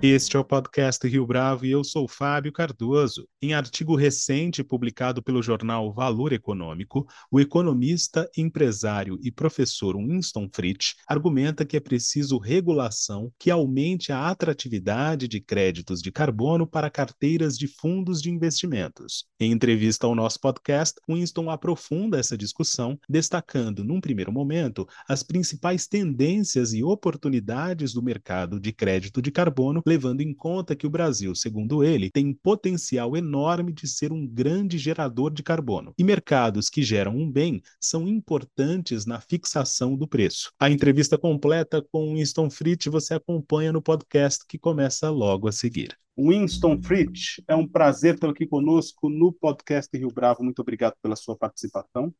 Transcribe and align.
Este 0.00 0.36
é 0.36 0.38
o 0.38 0.44
podcast 0.44 1.04
Rio 1.08 1.26
Bravo 1.26 1.66
e 1.66 1.72
eu 1.72 1.82
sou 1.82 2.06
Fábio 2.06 2.52
Cardoso. 2.52 3.28
Em 3.42 3.52
artigo 3.52 3.96
recente 3.96 4.62
publicado 4.62 5.20
pelo 5.20 5.42
jornal 5.42 5.92
Valor 5.92 6.32
Econômico, 6.32 7.04
o 7.32 7.40
economista, 7.40 8.30
empresário 8.36 9.18
e 9.24 9.32
professor 9.32 9.96
Winston 9.96 10.48
Fritz 10.54 10.94
argumenta 11.04 11.64
que 11.64 11.76
é 11.76 11.80
preciso 11.80 12.38
regulação 12.38 13.32
que 13.36 13.50
aumente 13.50 14.12
a 14.12 14.28
atratividade 14.28 15.26
de 15.26 15.40
créditos 15.40 16.00
de 16.00 16.12
carbono 16.12 16.64
para 16.64 16.88
carteiras 16.90 17.58
de 17.58 17.66
fundos 17.66 18.22
de 18.22 18.30
investimentos. 18.30 19.24
Em 19.40 19.50
entrevista 19.50 20.06
ao 20.06 20.14
nosso 20.14 20.38
podcast, 20.38 20.94
Winston 21.08 21.50
aprofunda 21.50 22.20
essa 22.20 22.38
discussão, 22.38 22.96
destacando, 23.08 23.82
num 23.82 24.00
primeiro 24.00 24.30
momento, 24.30 24.86
as 25.08 25.24
principais 25.24 25.88
tendências 25.88 26.72
e 26.72 26.84
oportunidades 26.84 27.92
do 27.92 28.02
mercado 28.02 28.60
de 28.60 28.72
crédito 28.72 29.20
de 29.20 29.32
carbono 29.32 29.82
levando 29.88 30.20
em 30.20 30.32
conta 30.34 30.76
que 30.76 30.86
o 30.86 30.90
Brasil, 30.90 31.34
segundo 31.34 31.82
ele, 31.82 32.10
tem 32.10 32.32
potencial 32.32 33.16
enorme 33.16 33.72
de 33.72 33.88
ser 33.88 34.12
um 34.12 34.26
grande 34.26 34.76
gerador 34.78 35.32
de 35.32 35.42
carbono. 35.42 35.94
E 35.98 36.04
mercados 36.04 36.68
que 36.68 36.82
geram 36.82 37.16
um 37.16 37.30
bem 37.30 37.62
são 37.80 38.06
importantes 38.06 39.06
na 39.06 39.20
fixação 39.20 39.96
do 39.96 40.06
preço. 40.06 40.52
A 40.60 40.70
entrevista 40.70 41.16
completa 41.16 41.82
com 41.90 42.14
Winston 42.14 42.50
Fritz 42.50 42.86
você 42.86 43.14
acompanha 43.14 43.72
no 43.72 43.82
podcast 43.82 44.44
que 44.46 44.58
começa 44.58 45.10
logo 45.10 45.48
a 45.48 45.52
seguir. 45.52 45.96
Winston 46.16 46.82
Fritz, 46.82 47.40
é 47.46 47.54
um 47.54 47.66
prazer 47.66 48.18
tê-lo 48.18 48.32
aqui 48.32 48.46
conosco 48.46 49.08
no 49.08 49.32
podcast 49.32 49.96
Rio 49.96 50.12
Bravo. 50.12 50.42
Muito 50.42 50.60
obrigado 50.60 50.94
pela 51.00 51.16
sua 51.16 51.36
participação. 51.36 52.12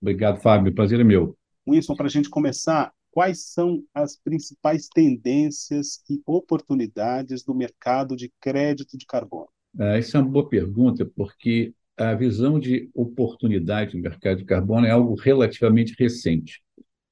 Obrigado, 0.00 0.40
Fábio. 0.40 0.74
Prazer 0.74 0.98
é 0.98 1.04
meu. 1.04 1.36
Winston, 1.68 1.94
para 1.94 2.06
a 2.06 2.10
gente 2.10 2.28
começar, 2.28 2.92
quais 3.12 3.44
são 3.44 3.84
as 3.94 4.16
principais 4.16 4.88
tendências 4.88 6.02
e 6.10 6.20
oportunidades 6.26 7.44
do 7.44 7.54
mercado 7.54 8.16
de 8.16 8.32
crédito 8.40 8.96
de 8.98 9.06
carbono? 9.06 9.48
É, 9.78 9.98
essa 9.98 10.18
é 10.18 10.20
uma 10.20 10.30
boa 10.30 10.48
pergunta, 10.48 11.04
porque 11.14 11.72
a 11.96 12.14
visão 12.14 12.58
de 12.58 12.90
oportunidade 12.94 13.94
no 13.94 14.02
mercado 14.02 14.38
de 14.38 14.44
carbono 14.44 14.86
é 14.86 14.90
algo 14.90 15.14
relativamente 15.14 15.94
recente. 15.96 16.62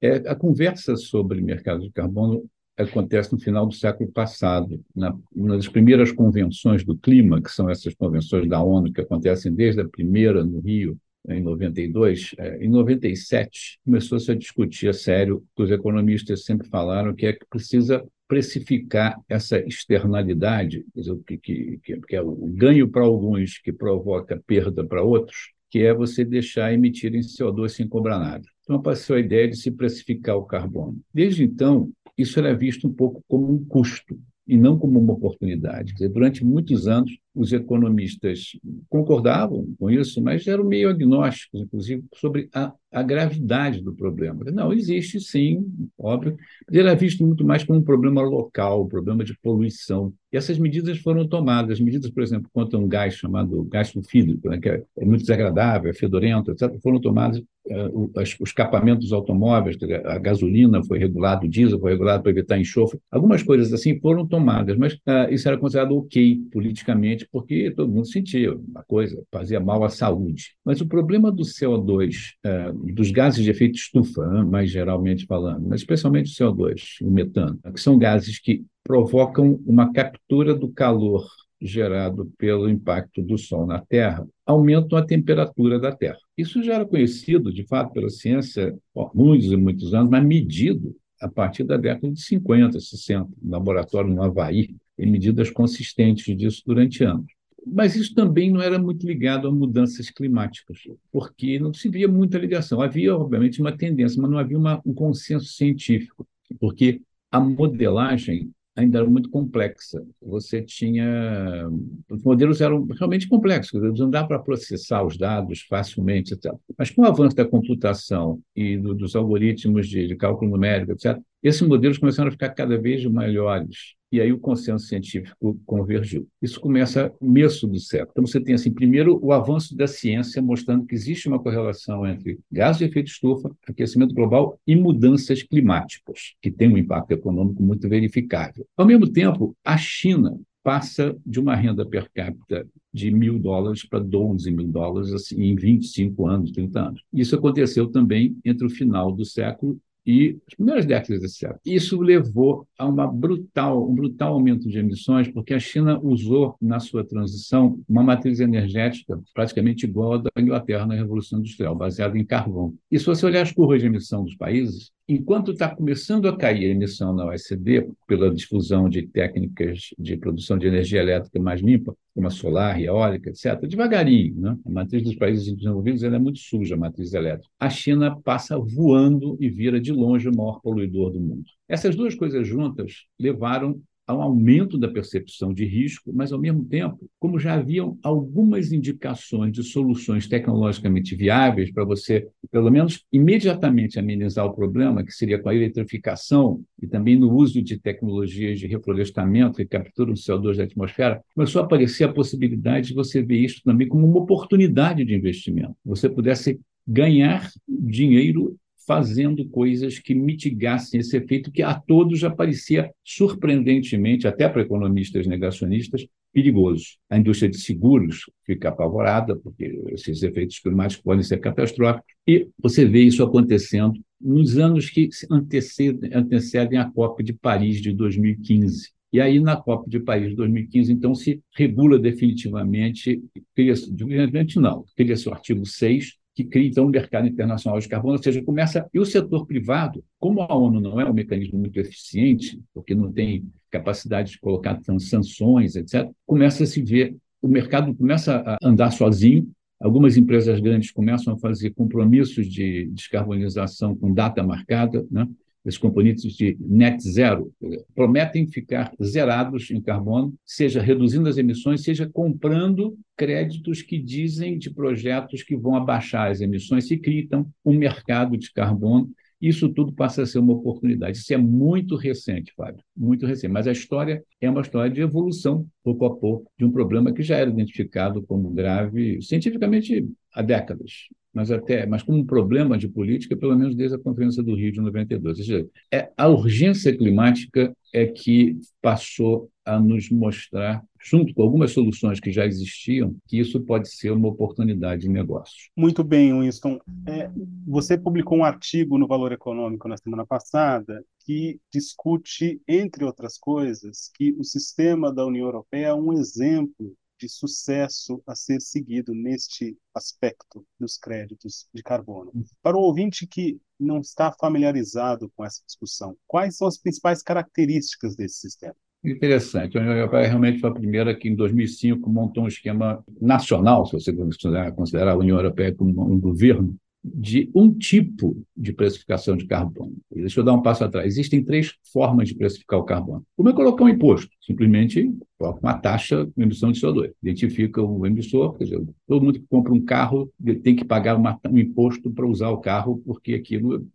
É, 0.00 0.16
a 0.28 0.34
conversa 0.34 0.96
sobre 0.96 1.42
mercado 1.42 1.82
de 1.82 1.92
carbono 1.92 2.44
acontece 2.76 3.32
no 3.32 3.38
final 3.38 3.66
do 3.66 3.74
século 3.74 4.10
passado, 4.10 4.82
na, 4.96 5.14
uma 5.34 5.56
das 5.56 5.68
primeiras 5.68 6.10
convenções 6.10 6.82
do 6.82 6.96
clima, 6.96 7.42
que 7.42 7.50
são 7.50 7.68
essas 7.68 7.94
convenções 7.94 8.48
da 8.48 8.62
ONU 8.62 8.90
que 8.90 9.02
acontecem 9.02 9.52
desde 9.52 9.82
a 9.82 9.88
primeira 9.88 10.42
no 10.42 10.60
Rio, 10.60 10.98
em 11.28 11.42
92, 11.42 12.34
é, 12.38 12.64
em 12.64 12.68
97 12.68 13.78
começou-se 13.84 14.30
a 14.30 14.34
discutir 14.34 14.88
a 14.88 14.92
sério, 14.92 15.44
os 15.56 15.70
economistas 15.70 16.44
sempre 16.44 16.68
falaram 16.68 17.14
que 17.14 17.26
é 17.26 17.32
que 17.32 17.44
precisa 17.48 18.04
precificar 18.26 19.20
essa 19.28 19.58
externalidade, 19.58 20.84
que, 21.26 21.36
que, 21.36 21.80
que 21.82 22.16
é 22.16 22.22
o 22.22 22.46
ganho 22.46 22.88
para 22.88 23.02
alguns 23.02 23.58
que 23.58 23.72
provoca 23.72 24.40
perda 24.46 24.86
para 24.86 25.02
outros, 25.02 25.52
que 25.68 25.80
é 25.80 25.92
você 25.92 26.24
deixar 26.24 26.72
emitir 26.72 27.14
em 27.14 27.20
CO2 27.20 27.70
sem 27.70 27.88
cobrar 27.88 28.18
nada. 28.18 28.44
Então 28.62 28.76
apareceu 28.76 29.16
a 29.16 29.20
ideia 29.20 29.48
de 29.48 29.56
se 29.56 29.70
precificar 29.70 30.36
o 30.36 30.44
carbono. 30.44 31.00
Desde 31.12 31.42
então, 31.42 31.90
isso 32.16 32.38
era 32.38 32.54
visto 32.54 32.86
um 32.86 32.92
pouco 32.92 33.20
como 33.26 33.52
um 33.52 33.64
custo 33.64 34.16
e 34.46 34.56
não 34.56 34.78
como 34.78 34.98
uma 34.98 35.12
oportunidade. 35.12 35.92
Dizer, 35.92 36.08
durante 36.08 36.44
muitos 36.44 36.86
anos, 36.86 37.16
os 37.34 37.52
economistas 37.52 38.58
concordavam 38.88 39.66
com 39.78 39.90
isso, 39.90 40.20
mas 40.22 40.46
eram 40.46 40.64
meio 40.64 40.90
agnósticos, 40.90 41.60
inclusive, 41.60 42.04
sobre 42.14 42.48
a, 42.52 42.72
a 42.92 43.02
gravidade 43.02 43.80
do 43.82 43.94
problema. 43.94 44.44
Não, 44.50 44.72
existe 44.72 45.20
sim, 45.20 45.64
óbvio, 45.98 46.36
mas 46.66 46.76
ele 46.76 46.88
é 46.88 46.94
visto 46.94 47.24
muito 47.24 47.44
mais 47.44 47.62
como 47.62 47.78
um 47.78 47.82
problema 47.82 48.20
local, 48.20 48.84
um 48.84 48.88
problema 48.88 49.24
de 49.24 49.36
poluição. 49.38 50.12
E 50.32 50.36
essas 50.36 50.58
medidas 50.58 50.98
foram 50.98 51.26
tomadas. 51.26 51.80
Medidas, 51.80 52.10
por 52.10 52.22
exemplo, 52.22 52.48
contra 52.52 52.78
um 52.78 52.88
gás 52.88 53.14
chamado 53.14 53.64
gás 53.64 53.88
sulfídrico, 53.88 54.48
né, 54.48 54.58
que 54.58 54.68
é, 54.68 54.82
é 54.98 55.04
muito 55.04 55.20
desagradável, 55.20 55.90
é 55.90 55.94
fedorento, 55.94 56.50
etc., 56.50 56.80
foram 56.82 57.00
tomadas. 57.00 57.40
Uh, 57.66 58.10
os, 58.16 58.36
os 58.40 58.48
escapamentos 58.48 59.04
dos 59.04 59.12
automóveis, 59.12 59.76
a 60.04 60.18
gasolina 60.18 60.82
foi 60.82 60.98
regulado, 60.98 61.46
o 61.46 61.48
diesel 61.48 61.78
foi 61.78 61.92
regulado 61.92 62.22
para 62.22 62.32
evitar 62.32 62.58
enxofre. 62.58 62.98
Algumas 63.10 63.42
coisas 63.42 63.72
assim 63.72 64.00
foram 64.00 64.26
tomadas, 64.26 64.76
mas 64.76 64.94
uh, 64.94 65.30
isso 65.30 65.46
era 65.46 65.58
considerado 65.58 65.96
ok 65.96 66.40
politicamente 66.50 67.19
porque 67.30 67.70
todo 67.70 67.92
mundo 67.92 68.06
sentia 68.06 68.54
uma 68.54 68.82
coisa, 68.84 69.22
fazia 69.32 69.60
mal 69.60 69.82
à 69.84 69.88
saúde. 69.88 70.54
Mas 70.64 70.80
o 70.80 70.86
problema 70.86 71.30
do 71.30 71.42
CO2, 71.42 72.34
é, 72.44 72.72
dos 72.94 73.10
gases 73.10 73.44
de 73.44 73.50
efeito 73.50 73.76
estufa, 73.76 74.26
né, 74.26 74.42
mais 74.42 74.70
geralmente 74.70 75.26
falando, 75.26 75.68
mas 75.68 75.80
especialmente 75.80 76.30
o 76.30 76.34
CO2, 76.34 77.00
o 77.02 77.10
metano, 77.10 77.58
que 77.72 77.80
são 77.80 77.98
gases 77.98 78.38
que 78.38 78.64
provocam 78.82 79.60
uma 79.66 79.92
captura 79.92 80.54
do 80.54 80.68
calor 80.68 81.26
gerado 81.60 82.32
pelo 82.38 82.68
impacto 82.68 83.20
do 83.20 83.36
Sol 83.36 83.66
na 83.66 83.78
Terra, 83.78 84.26
aumentam 84.46 84.98
a 84.98 85.04
temperatura 85.04 85.78
da 85.78 85.92
Terra. 85.92 86.18
Isso 86.36 86.62
já 86.62 86.74
era 86.74 86.86
conhecido, 86.86 87.52
de 87.52 87.66
fato, 87.66 87.92
pela 87.92 88.08
ciência 88.08 88.74
há 88.96 89.10
muitos 89.14 89.52
e 89.52 89.56
muitos 89.56 89.92
anos, 89.92 90.10
mas 90.10 90.24
medido 90.24 90.96
a 91.20 91.28
partir 91.28 91.64
da 91.64 91.76
década 91.76 92.10
de 92.10 92.20
50, 92.20 92.80
60, 92.80 93.28
no 93.42 93.50
laboratório 93.50 94.10
no 94.10 94.22
Havaí, 94.22 94.74
e 95.00 95.06
medidas 95.06 95.50
consistentes 95.50 96.36
disso 96.36 96.62
durante 96.66 97.02
anos. 97.02 97.32
Mas 97.66 97.94
isso 97.94 98.14
também 98.14 98.50
não 98.50 98.60
era 98.60 98.78
muito 98.78 99.06
ligado 99.06 99.46
a 99.48 99.52
mudanças 99.52 100.10
climáticas, 100.10 100.78
porque 101.12 101.58
não 101.58 101.72
se 101.74 101.88
via 101.88 102.08
muita 102.08 102.38
ligação. 102.38 102.80
Havia, 102.80 103.14
obviamente, 103.14 103.60
uma 103.60 103.76
tendência, 103.76 104.20
mas 104.20 104.30
não 104.30 104.38
havia 104.38 104.58
uma, 104.58 104.80
um 104.84 104.94
consenso 104.94 105.46
científico, 105.46 106.26
porque 106.58 107.00
a 107.30 107.38
modelagem 107.38 108.50
ainda 108.74 108.98
era 108.98 109.08
muito 109.08 109.28
complexa. 109.30 110.02
Você 110.22 110.62
tinha. 110.62 111.68
Os 112.10 112.22
modelos 112.22 112.60
eram 112.60 112.86
realmente 112.86 113.28
complexos, 113.28 113.98
não 113.98 114.10
dá 114.10 114.24
para 114.24 114.38
processar 114.38 115.04
os 115.04 115.16
dados 115.16 115.60
facilmente, 115.68 116.34
etc. 116.34 116.52
Mas 116.78 116.90
com 116.90 117.02
o 117.02 117.06
avanço 117.06 117.36
da 117.36 117.44
computação 117.44 118.40
e 118.56 118.78
do, 118.78 118.94
dos 118.94 119.14
algoritmos 119.14 119.88
de, 119.88 120.06
de 120.08 120.16
cálculo 120.16 120.50
numérico, 120.50 120.92
etc., 120.92 121.18
esses 121.42 121.62
modelos 121.62 121.98
começaram 121.98 122.28
a 122.28 122.32
ficar 122.32 122.50
cada 122.50 122.78
vez 122.78 123.04
melhores 123.04 123.99
e 124.12 124.20
aí 124.20 124.32
o 124.32 124.38
consenso 124.38 124.86
científico 124.86 125.58
convergiu. 125.64 126.26
Isso 126.42 126.60
começa 126.60 127.10
começo 127.10 127.66
do 127.66 127.78
século. 127.78 128.10
Então 128.12 128.26
você 128.26 128.40
tem 128.40 128.54
assim, 128.54 128.72
primeiro 128.72 129.18
o 129.22 129.32
avanço 129.32 129.76
da 129.76 129.86
ciência 129.86 130.42
mostrando 130.42 130.86
que 130.86 130.94
existe 130.94 131.28
uma 131.28 131.38
correlação 131.38 132.06
entre 132.06 132.38
gases 132.50 132.78
de 132.78 132.84
efeito 132.84 133.08
estufa, 133.08 133.50
aquecimento 133.66 134.14
global 134.14 134.58
e 134.66 134.74
mudanças 134.74 135.42
climáticas, 135.42 136.34
que 136.40 136.50
tem 136.50 136.68
um 136.68 136.78
impacto 136.78 137.12
econômico 137.12 137.62
muito 137.62 137.88
verificável. 137.88 138.66
Ao 138.76 138.86
mesmo 138.86 139.08
tempo, 139.10 139.56
a 139.64 139.76
China 139.76 140.38
passa 140.62 141.16
de 141.24 141.40
uma 141.40 141.54
renda 141.54 141.86
per 141.86 142.10
capita 142.12 142.66
de 142.92 143.10
mil 143.10 143.38
dólares 143.38 143.86
para 143.86 143.98
12 143.98 144.50
mil 144.50 144.66
dólares 144.66 145.12
assim, 145.12 145.40
em 145.42 145.54
25 145.54 146.26
anos, 146.26 146.52
30 146.52 146.80
anos. 146.80 147.02
Isso 147.12 147.34
aconteceu 147.34 147.86
também 147.86 148.36
entre 148.44 148.66
o 148.66 148.70
final 148.70 149.12
do 149.12 149.24
século 149.24 149.80
e 150.06 150.38
as 150.46 150.54
primeiras 150.54 150.86
décadas 150.86 151.20
desse 151.20 151.36
século. 151.36 151.60
Isso 151.64 152.00
levou 152.00 152.66
a 152.78 152.86
uma 152.86 153.06
brutal, 153.06 153.88
um 153.88 153.94
brutal 153.94 154.34
aumento 154.34 154.68
de 154.68 154.78
emissões, 154.78 155.28
porque 155.28 155.54
a 155.54 155.58
China 155.58 155.98
usou 156.02 156.56
na 156.60 156.80
sua 156.80 157.04
transição 157.04 157.78
uma 157.88 158.02
matriz 158.02 158.40
energética 158.40 159.20
praticamente 159.34 159.86
igual 159.86 160.14
à 160.14 160.18
da 160.18 160.30
Inglaterra 160.38 160.86
na 160.86 160.94
Revolução 160.94 161.38
Industrial, 161.38 161.74
baseada 161.74 162.18
em 162.18 162.24
carvão. 162.24 162.74
E 162.90 162.98
se 162.98 163.06
você 163.06 163.26
olhar 163.26 163.42
as 163.42 163.52
curvas 163.52 163.80
de 163.80 163.86
emissão 163.86 164.24
dos 164.24 164.36
países, 164.36 164.90
enquanto 165.12 165.50
está 165.50 165.68
começando 165.68 166.28
a 166.28 166.36
cair 166.36 166.66
a 166.66 166.70
emissão 166.70 167.12
na 167.12 167.26
OECD 167.26 167.88
pela 168.06 168.32
difusão 168.32 168.88
de 168.88 169.06
técnicas 169.08 169.90
de 169.98 170.16
produção 170.16 170.56
de 170.56 170.68
energia 170.68 171.00
elétrica 171.00 171.40
mais 171.40 171.60
limpa, 171.60 171.96
como 172.14 172.28
a 172.28 172.30
solar, 172.30 172.80
eólica, 172.80 173.30
etc., 173.30 173.66
devagarinho. 173.66 174.40
Né? 174.40 174.56
A 174.64 174.70
matriz 174.70 175.02
dos 175.02 175.16
países 175.16 175.52
desenvolvidos 175.52 176.04
é 176.04 176.18
muito 176.18 176.38
suja, 176.38 176.76
a 176.76 176.78
matriz 176.78 177.12
elétrica. 177.12 177.50
A 177.58 177.68
China 177.68 178.20
passa 178.22 178.56
voando 178.56 179.36
e 179.40 179.48
vira 179.48 179.80
de 179.80 179.92
longe 179.92 180.28
o 180.28 180.36
maior 180.36 180.60
poluidor 180.60 181.10
do 181.10 181.20
mundo. 181.20 181.44
Essas 181.68 181.96
duas 181.96 182.14
coisas 182.14 182.46
juntas 182.46 183.06
levaram 183.18 183.80
a 184.10 184.16
um 184.16 184.22
aumento 184.22 184.76
da 184.76 184.88
percepção 184.88 185.52
de 185.52 185.64
risco, 185.64 186.12
mas, 186.12 186.32
ao 186.32 186.38
mesmo 186.38 186.64
tempo, 186.64 187.08
como 187.18 187.38
já 187.38 187.54
haviam 187.54 187.98
algumas 188.02 188.72
indicações 188.72 189.52
de 189.52 189.62
soluções 189.62 190.26
tecnologicamente 190.26 191.14
viáveis 191.14 191.70
para 191.70 191.84
você, 191.84 192.26
pelo 192.50 192.70
menos, 192.70 193.04
imediatamente 193.12 193.98
amenizar 193.98 194.44
o 194.46 194.54
problema, 194.54 195.04
que 195.04 195.12
seria 195.12 195.38
com 195.38 195.48
a 195.48 195.54
eletrificação 195.54 196.62
e 196.82 196.86
também 196.86 197.16
no 197.16 197.32
uso 197.32 197.62
de 197.62 197.78
tecnologias 197.78 198.58
de 198.58 198.66
reflorestamento 198.66 199.56
que 199.56 199.66
capturam 199.66 200.12
o 200.12 200.16
CO2 200.16 200.56
da 200.56 200.64
atmosfera, 200.64 201.22
começou 201.34 201.62
a 201.62 201.64
aparecer 201.64 202.04
a 202.04 202.12
possibilidade 202.12 202.88
de 202.88 202.94
você 202.94 203.22
ver 203.22 203.38
isso 203.38 203.62
também 203.64 203.88
como 203.88 204.06
uma 204.06 204.20
oportunidade 204.20 205.04
de 205.04 205.14
investimento. 205.14 205.74
Você 205.84 206.08
pudesse 206.08 206.58
ganhar 206.86 207.48
dinheiro 207.68 208.56
fazendo 208.90 209.48
coisas 209.48 210.00
que 210.00 210.12
mitigassem 210.12 210.98
esse 210.98 211.16
efeito 211.16 211.52
que 211.52 211.62
a 211.62 211.74
todos 211.74 212.18
já 212.18 212.28
parecia 212.28 212.90
surpreendentemente, 213.04 214.26
até 214.26 214.48
para 214.48 214.62
economistas 214.62 215.28
negacionistas, 215.28 216.04
perigoso. 216.32 216.96
A 217.08 217.16
indústria 217.16 217.48
de 217.48 217.58
seguros 217.58 218.28
fica 218.44 218.68
apavorada, 218.68 219.36
porque 219.36 219.80
esses 219.92 220.24
efeitos 220.24 220.58
climáticos 220.58 221.04
podem 221.04 221.22
ser 221.22 221.38
catastróficos, 221.38 222.12
e 222.26 222.48
você 222.58 222.84
vê 222.84 223.04
isso 223.04 223.22
acontecendo 223.22 224.00
nos 224.20 224.58
anos 224.58 224.90
que 224.90 225.08
antecedem, 225.30 226.10
antecedem 226.12 226.76
a 226.76 226.90
COP 226.90 227.22
de 227.22 227.32
Paris 227.32 227.80
de 227.80 227.92
2015. 227.92 228.90
E 229.12 229.20
aí, 229.20 229.38
na 229.38 229.56
COP 229.56 229.88
de 229.88 230.00
Paris 230.00 230.30
de 230.30 230.34
2015, 230.34 230.92
então, 230.92 231.14
se 231.14 231.40
regula 231.54 231.96
definitivamente, 231.96 233.22
definitivamente 233.56 234.58
não, 234.58 234.84
cria-se 234.96 235.28
o 235.28 235.32
artigo 235.32 235.64
6, 235.64 236.18
que 236.34 236.44
cria, 236.44 236.68
então, 236.68 236.86
um 236.86 236.90
mercado 236.90 237.26
internacional 237.26 237.78
de 237.78 237.88
carbono, 237.88 238.14
ou 238.14 238.22
seja, 238.22 238.42
começa. 238.42 238.88
E 238.92 238.98
o 238.98 239.04
setor 239.04 239.46
privado, 239.46 240.04
como 240.18 240.40
a 240.42 240.54
ONU 240.54 240.80
não 240.80 241.00
é 241.00 241.08
um 241.08 241.12
mecanismo 241.12 241.58
muito 241.58 241.78
eficiente, 241.78 242.60
porque 242.72 242.94
não 242.94 243.12
tem 243.12 243.44
capacidade 243.70 244.32
de 244.32 244.40
colocar 244.40 244.78
sanções, 245.00 245.76
etc., 245.76 246.08
começa 246.26 246.64
a 246.64 246.66
se 246.66 246.82
ver, 246.82 247.16
o 247.42 247.48
mercado 247.48 247.94
começa 247.94 248.42
a 248.46 248.58
andar 248.62 248.90
sozinho, 248.90 249.50
Algumas 249.80 250.18
empresas 250.18 250.60
grandes 250.60 250.90
começam 250.90 251.32
a 251.32 251.38
fazer 251.38 251.70
compromissos 251.70 252.46
de 252.46 252.84
descarbonização 252.92 253.96
com 253.96 254.12
data 254.12 254.42
marcada, 254.42 255.06
né? 255.10 255.26
Esses 255.64 255.78
componentes 255.78 256.34
de 256.34 256.56
net 256.60 257.02
zero, 257.02 257.52
prometem 257.94 258.46
ficar 258.46 258.92
zerados 259.02 259.70
em 259.70 259.80
carbono, 259.80 260.34
seja 260.44 260.80
reduzindo 260.80 261.28
as 261.28 261.36
emissões, 261.36 261.82
seja 261.82 262.08
comprando 262.08 262.98
créditos 263.16 263.82
que 263.82 263.98
dizem 263.98 264.58
de 264.58 264.70
projetos 264.70 265.42
que 265.42 265.56
vão 265.56 265.74
abaixar 265.74 266.30
as 266.30 266.40
emissões 266.40 266.90
e 266.90 266.96
criam 266.96 267.46
um 267.64 267.76
mercado 267.76 268.36
de 268.36 268.52
carbono 268.52 269.10
isso 269.40 269.70
tudo 269.70 269.92
passa 269.92 270.22
a 270.22 270.26
ser 270.26 270.38
uma 270.38 270.52
oportunidade. 270.52 271.16
Isso 271.16 271.32
é 271.32 271.38
muito 271.38 271.96
recente, 271.96 272.52
Fábio, 272.54 272.84
muito 272.94 273.24
recente. 273.24 273.50
Mas 273.50 273.66
a 273.66 273.72
história 273.72 274.22
é 274.38 274.50
uma 274.50 274.60
história 274.60 274.90
de 274.90 275.00
evolução, 275.00 275.66
pouco 275.82 276.04
a 276.04 276.14
pouco, 276.14 276.52
de 276.58 276.64
um 276.64 276.70
problema 276.70 277.12
que 277.12 277.22
já 277.22 277.36
era 277.38 277.48
identificado 277.48 278.22
como 278.22 278.50
grave 278.50 279.22
cientificamente 279.22 280.06
há 280.34 280.42
décadas, 280.42 281.08
mas 281.32 281.50
até, 281.50 281.86
mas 281.86 282.02
como 282.02 282.18
um 282.18 282.26
problema 282.26 282.76
de 282.76 282.88
política, 282.88 283.36
pelo 283.36 283.56
menos 283.56 283.74
desde 283.74 283.96
a 283.96 284.00
Conferência 284.00 284.42
do 284.42 284.54
Rio 284.54 284.72
de 284.72 284.80
92. 284.80 285.38
Ou 285.38 285.44
seja, 285.44 285.68
é, 285.92 286.10
a 286.16 286.28
urgência 286.28 286.96
climática 286.96 287.74
é 287.92 288.06
que 288.06 288.58
passou 288.80 289.50
a 289.64 289.78
nos 289.78 290.10
mostrar, 290.10 290.82
junto 290.98 291.32
com 291.32 291.42
algumas 291.42 291.70
soluções 291.72 292.18
que 292.18 292.32
já 292.32 292.44
existiam, 292.44 293.16
que 293.28 293.38
isso 293.38 293.60
pode 293.60 293.88
ser 293.88 294.10
uma 294.10 294.28
oportunidade 294.28 295.02
de 295.02 295.08
negócios. 295.08 295.70
Muito 295.76 296.02
bem, 296.02 296.38
Winston. 296.38 296.80
É, 297.06 297.30
você 297.66 297.96
publicou 297.96 298.38
um 298.38 298.44
artigo 298.44 298.98
no 298.98 299.06
Valor 299.06 299.32
Econômico 299.32 299.88
na 299.88 299.96
semana 299.96 300.26
passada 300.26 301.04
que 301.24 301.60
discute, 301.72 302.60
entre 302.66 303.04
outras 303.04 303.38
coisas, 303.38 304.10
que 304.14 304.32
o 304.32 304.42
sistema 304.42 305.12
da 305.12 305.24
União 305.24 305.46
Europeia 305.46 305.88
é 305.88 305.94
um 305.94 306.12
exemplo 306.12 306.96
de 307.20 307.28
sucesso 307.28 308.22
a 308.26 308.34
ser 308.34 308.60
seguido 308.62 309.12
neste 309.14 309.76
aspecto 309.94 310.64
dos 310.78 310.96
créditos 310.96 311.68
de 311.72 311.82
carbono. 311.82 312.32
Para 312.62 312.76
o 312.76 312.80
ouvinte 312.80 313.26
que 313.26 313.60
não 313.78 314.00
está 314.00 314.32
familiarizado 314.32 315.30
com 315.36 315.44
essa 315.44 315.62
discussão, 315.66 316.16
quais 316.26 316.56
são 316.56 316.66
as 316.66 316.78
principais 316.78 317.22
características 317.22 318.16
desse 318.16 318.40
sistema? 318.40 318.74
Interessante. 319.04 319.76
A 319.76 319.80
União 319.80 319.96
Europeia 319.96 320.28
realmente 320.28 320.60
foi 320.60 320.70
a 320.70 320.74
primeira 320.74 321.14
que, 321.14 321.28
em 321.28 321.34
2005, 321.34 322.08
montou 322.10 322.44
um 322.44 322.48
esquema 322.48 323.02
nacional, 323.20 323.86
se 323.86 323.92
você 323.92 324.12
considerar, 324.12 324.72
considerar 324.72 325.12
a 325.12 325.16
União 325.18 325.36
Europeia 325.36 325.74
como 325.74 326.12
um 326.12 326.20
governo, 326.20 326.76
de 327.02 327.50
um 327.54 327.72
tipo 327.72 328.36
de 328.56 328.72
precificação 328.72 329.36
de 329.36 329.46
carbono. 329.46 329.96
Deixa 330.10 330.40
eu 330.40 330.44
dar 330.44 330.52
um 330.52 330.62
passo 330.62 330.84
atrás. 330.84 331.06
Existem 331.06 331.42
três 331.42 331.74
formas 331.92 332.28
de 332.28 332.34
precificar 332.34 332.78
o 332.78 332.84
carbono. 332.84 333.24
Uma 333.36 333.50
é 333.50 333.54
colocar 333.54 333.84
um 333.84 333.88
imposto, 333.88 334.30
simplesmente 334.40 335.10
coloca 335.38 335.60
uma 335.60 335.78
taxa 335.78 336.26
de 336.26 336.42
emissão 336.42 336.70
de 336.70 336.80
CO2. 336.80 337.12
Identifica 337.22 337.82
o 337.82 338.06
emissor, 338.06 338.56
quer 338.56 338.64
dizer, 338.64 338.84
todo 339.06 339.24
mundo 339.24 339.40
que 339.40 339.46
compra 339.48 339.72
um 339.72 339.80
carro 339.80 340.30
tem 340.62 340.76
que 340.76 340.84
pagar 340.84 341.16
uma, 341.16 341.40
um 341.48 341.58
imposto 341.58 342.10
para 342.10 342.26
usar 342.26 342.50
o 342.50 342.58
carro, 342.58 343.02
porque 343.04 343.34
aquilo 343.34 343.86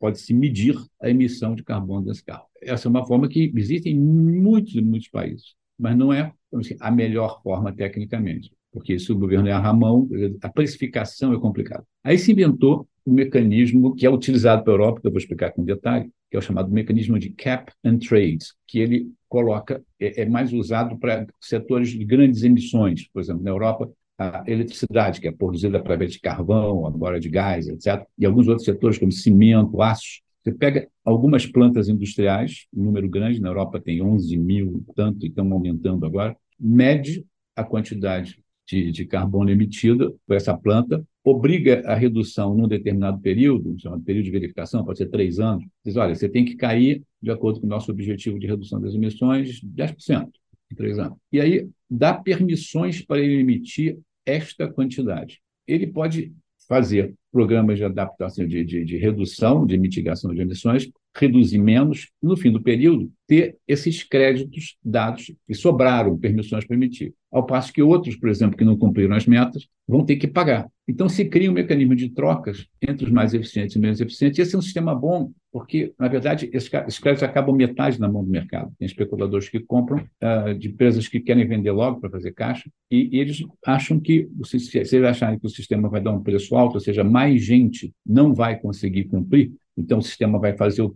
pode 0.00 0.20
se 0.20 0.32
medir 0.32 0.76
a 1.00 1.10
emissão 1.10 1.54
de 1.54 1.62
carbono 1.62 2.06
desse 2.06 2.24
carro. 2.24 2.46
Essa 2.62 2.88
é 2.88 2.90
uma 2.90 3.06
forma 3.06 3.28
que 3.28 3.52
existe 3.54 3.90
em 3.90 3.98
muitos 3.98 4.74
e 4.74 4.80
muitos 4.80 5.08
países, 5.08 5.54
mas 5.78 5.96
não 5.96 6.12
é 6.12 6.32
assim, 6.54 6.76
a 6.80 6.90
melhor 6.90 7.42
forma 7.42 7.72
tecnicamente 7.72 8.50
porque 8.74 8.98
se 8.98 9.12
o 9.12 9.16
governo 9.16 9.48
erra 9.48 9.68
a 9.68 9.72
mão, 9.72 10.08
a 10.42 10.48
precificação 10.48 11.32
é 11.32 11.38
complicada. 11.38 11.84
Aí 12.02 12.18
se 12.18 12.32
inventou 12.32 12.88
um 13.06 13.12
mecanismo 13.12 13.94
que 13.94 14.04
é 14.04 14.10
utilizado 14.10 14.64
pela 14.64 14.74
Europa, 14.74 15.00
que 15.00 15.06
eu 15.06 15.12
vou 15.12 15.20
explicar 15.20 15.52
com 15.52 15.64
detalhe, 15.64 16.10
que 16.28 16.36
é 16.36 16.38
o 16.40 16.42
chamado 16.42 16.72
mecanismo 16.72 17.16
de 17.16 17.30
cap 17.30 17.72
and 17.84 17.98
trade, 17.98 18.44
que 18.66 18.80
ele 18.80 19.12
coloca, 19.28 19.80
é, 20.00 20.22
é 20.22 20.26
mais 20.26 20.52
usado 20.52 20.98
para 20.98 21.24
setores 21.40 21.90
de 21.90 22.04
grandes 22.04 22.42
emissões. 22.42 23.08
Por 23.12 23.22
exemplo, 23.22 23.44
na 23.44 23.50
Europa, 23.50 23.88
a 24.18 24.42
eletricidade, 24.44 25.20
que 25.20 25.28
é 25.28 25.32
produzida 25.32 25.78
através 25.78 26.12
de 26.12 26.20
carvão, 26.20 26.84
agora 26.84 27.20
de 27.20 27.28
gás, 27.28 27.68
etc., 27.68 28.04
e 28.18 28.26
alguns 28.26 28.48
outros 28.48 28.64
setores, 28.64 28.98
como 28.98 29.12
cimento, 29.12 29.80
aço. 29.80 30.20
Você 30.42 30.52
pega 30.52 30.88
algumas 31.04 31.46
plantas 31.46 31.88
industriais, 31.88 32.66
um 32.74 32.82
número 32.82 33.08
grande, 33.08 33.40
na 33.40 33.50
Europa 33.50 33.80
tem 33.80 34.02
11 34.02 34.36
mil, 34.36 34.84
tanto, 34.96 35.24
e 35.24 35.28
estão 35.28 35.50
aumentando 35.52 36.04
agora, 36.04 36.36
mede 36.58 37.24
a 37.56 37.62
quantidade 37.62 38.42
de, 38.66 38.90
de 38.90 39.04
carbono 39.04 39.50
emitido 39.50 40.18
por 40.26 40.36
essa 40.36 40.56
planta, 40.56 41.04
obriga 41.22 41.82
a 41.86 41.94
redução 41.94 42.54
num 42.54 42.68
determinado 42.68 43.18
período, 43.20 43.78
chamado 43.78 44.02
período 44.02 44.24
de 44.26 44.30
verificação, 44.30 44.84
pode 44.84 44.98
ser 44.98 45.06
três 45.06 45.38
anos, 45.38 45.64
diz, 45.84 45.96
olha, 45.96 46.14
você 46.14 46.28
tem 46.28 46.44
que 46.44 46.54
cair, 46.54 47.02
de 47.22 47.30
acordo 47.30 47.60
com 47.60 47.66
o 47.66 47.70
nosso 47.70 47.90
objetivo 47.90 48.38
de 48.38 48.46
redução 48.46 48.80
das 48.80 48.94
emissões, 48.94 49.60
10% 49.62 50.28
em 50.70 50.74
três 50.74 50.98
anos. 50.98 51.16
E 51.32 51.40
aí 51.40 51.68
dá 51.90 52.14
permissões 52.14 53.00
para 53.00 53.20
ele 53.20 53.40
emitir 53.40 53.98
esta 54.26 54.68
quantidade. 54.68 55.40
Ele 55.66 55.86
pode 55.86 56.32
fazer 56.68 57.14
programas 57.30 57.78
de 57.78 57.84
adaptação, 57.84 58.46
de, 58.46 58.64
de, 58.64 58.84
de, 58.84 58.96
redução, 58.96 59.66
de 59.66 59.76
mitigação 59.76 60.34
de 60.34 60.40
emissões, 60.40 60.90
reduzir 61.16 61.58
menos, 61.58 62.08
no 62.22 62.36
fim 62.36 62.50
do 62.50 62.60
período, 62.60 63.10
ter 63.26 63.56
esses 63.68 64.02
créditos 64.02 64.76
dados 64.84 65.32
que 65.46 65.54
sobraram, 65.54 66.18
permissões 66.18 66.64
emitir. 66.68 67.14
Ao 67.30 67.46
passo 67.46 67.72
que 67.72 67.82
outros, 67.82 68.16
por 68.16 68.28
exemplo, 68.28 68.56
que 68.56 68.64
não 68.64 68.76
cumpriram 68.76 69.14
as 69.14 69.26
metas, 69.26 69.66
vão 69.88 70.04
ter 70.04 70.16
que 70.16 70.26
pagar. 70.26 70.68
Então, 70.86 71.08
se 71.08 71.24
cria 71.24 71.50
um 71.50 71.54
mecanismo 71.54 71.94
de 71.94 72.10
trocas 72.10 72.66
entre 72.80 73.06
os 73.06 73.10
mais 73.10 73.32
eficientes 73.32 73.74
e 73.74 73.78
menos 73.78 74.00
eficientes. 74.00 74.38
Esse 74.38 74.54
é 74.54 74.58
um 74.58 74.62
sistema 74.62 74.94
bom, 74.94 75.32
porque, 75.50 75.92
na 75.98 76.08
verdade, 76.08 76.50
esses 76.52 76.68
créditos 76.68 77.22
acabam 77.22 77.56
metade 77.56 77.98
na 77.98 78.08
mão 78.08 78.22
do 78.22 78.30
mercado. 78.30 78.72
Tem 78.78 78.86
especuladores 78.86 79.48
que 79.48 79.60
compram 79.60 79.98
uh, 79.98 80.54
de 80.54 80.68
empresas 80.68 81.08
que 81.08 81.20
querem 81.20 81.46
vender 81.46 81.70
logo 81.70 82.00
para 82.00 82.10
fazer 82.10 82.32
caixa, 82.32 82.70
e, 82.90 83.16
e 83.16 83.18
eles 83.18 83.42
acham 83.64 83.98
que, 83.98 84.28
se 84.44 84.78
eles 84.78 84.92
acharem 84.94 85.38
que 85.38 85.46
o 85.46 85.50
sistema 85.50 85.88
vai 85.88 86.00
dar 86.00 86.12
um 86.12 86.22
preço 86.22 86.54
alto, 86.54 86.74
ou 86.74 86.80
seja, 86.80 87.02
mais 87.02 87.42
gente 87.42 87.92
não 88.04 88.34
vai 88.34 88.58
conseguir 88.58 89.04
cumprir, 89.04 89.52
então 89.76 89.98
o 89.98 90.02
sistema 90.02 90.38
vai 90.38 90.56
fazer 90.56 90.82
o, 90.82 90.92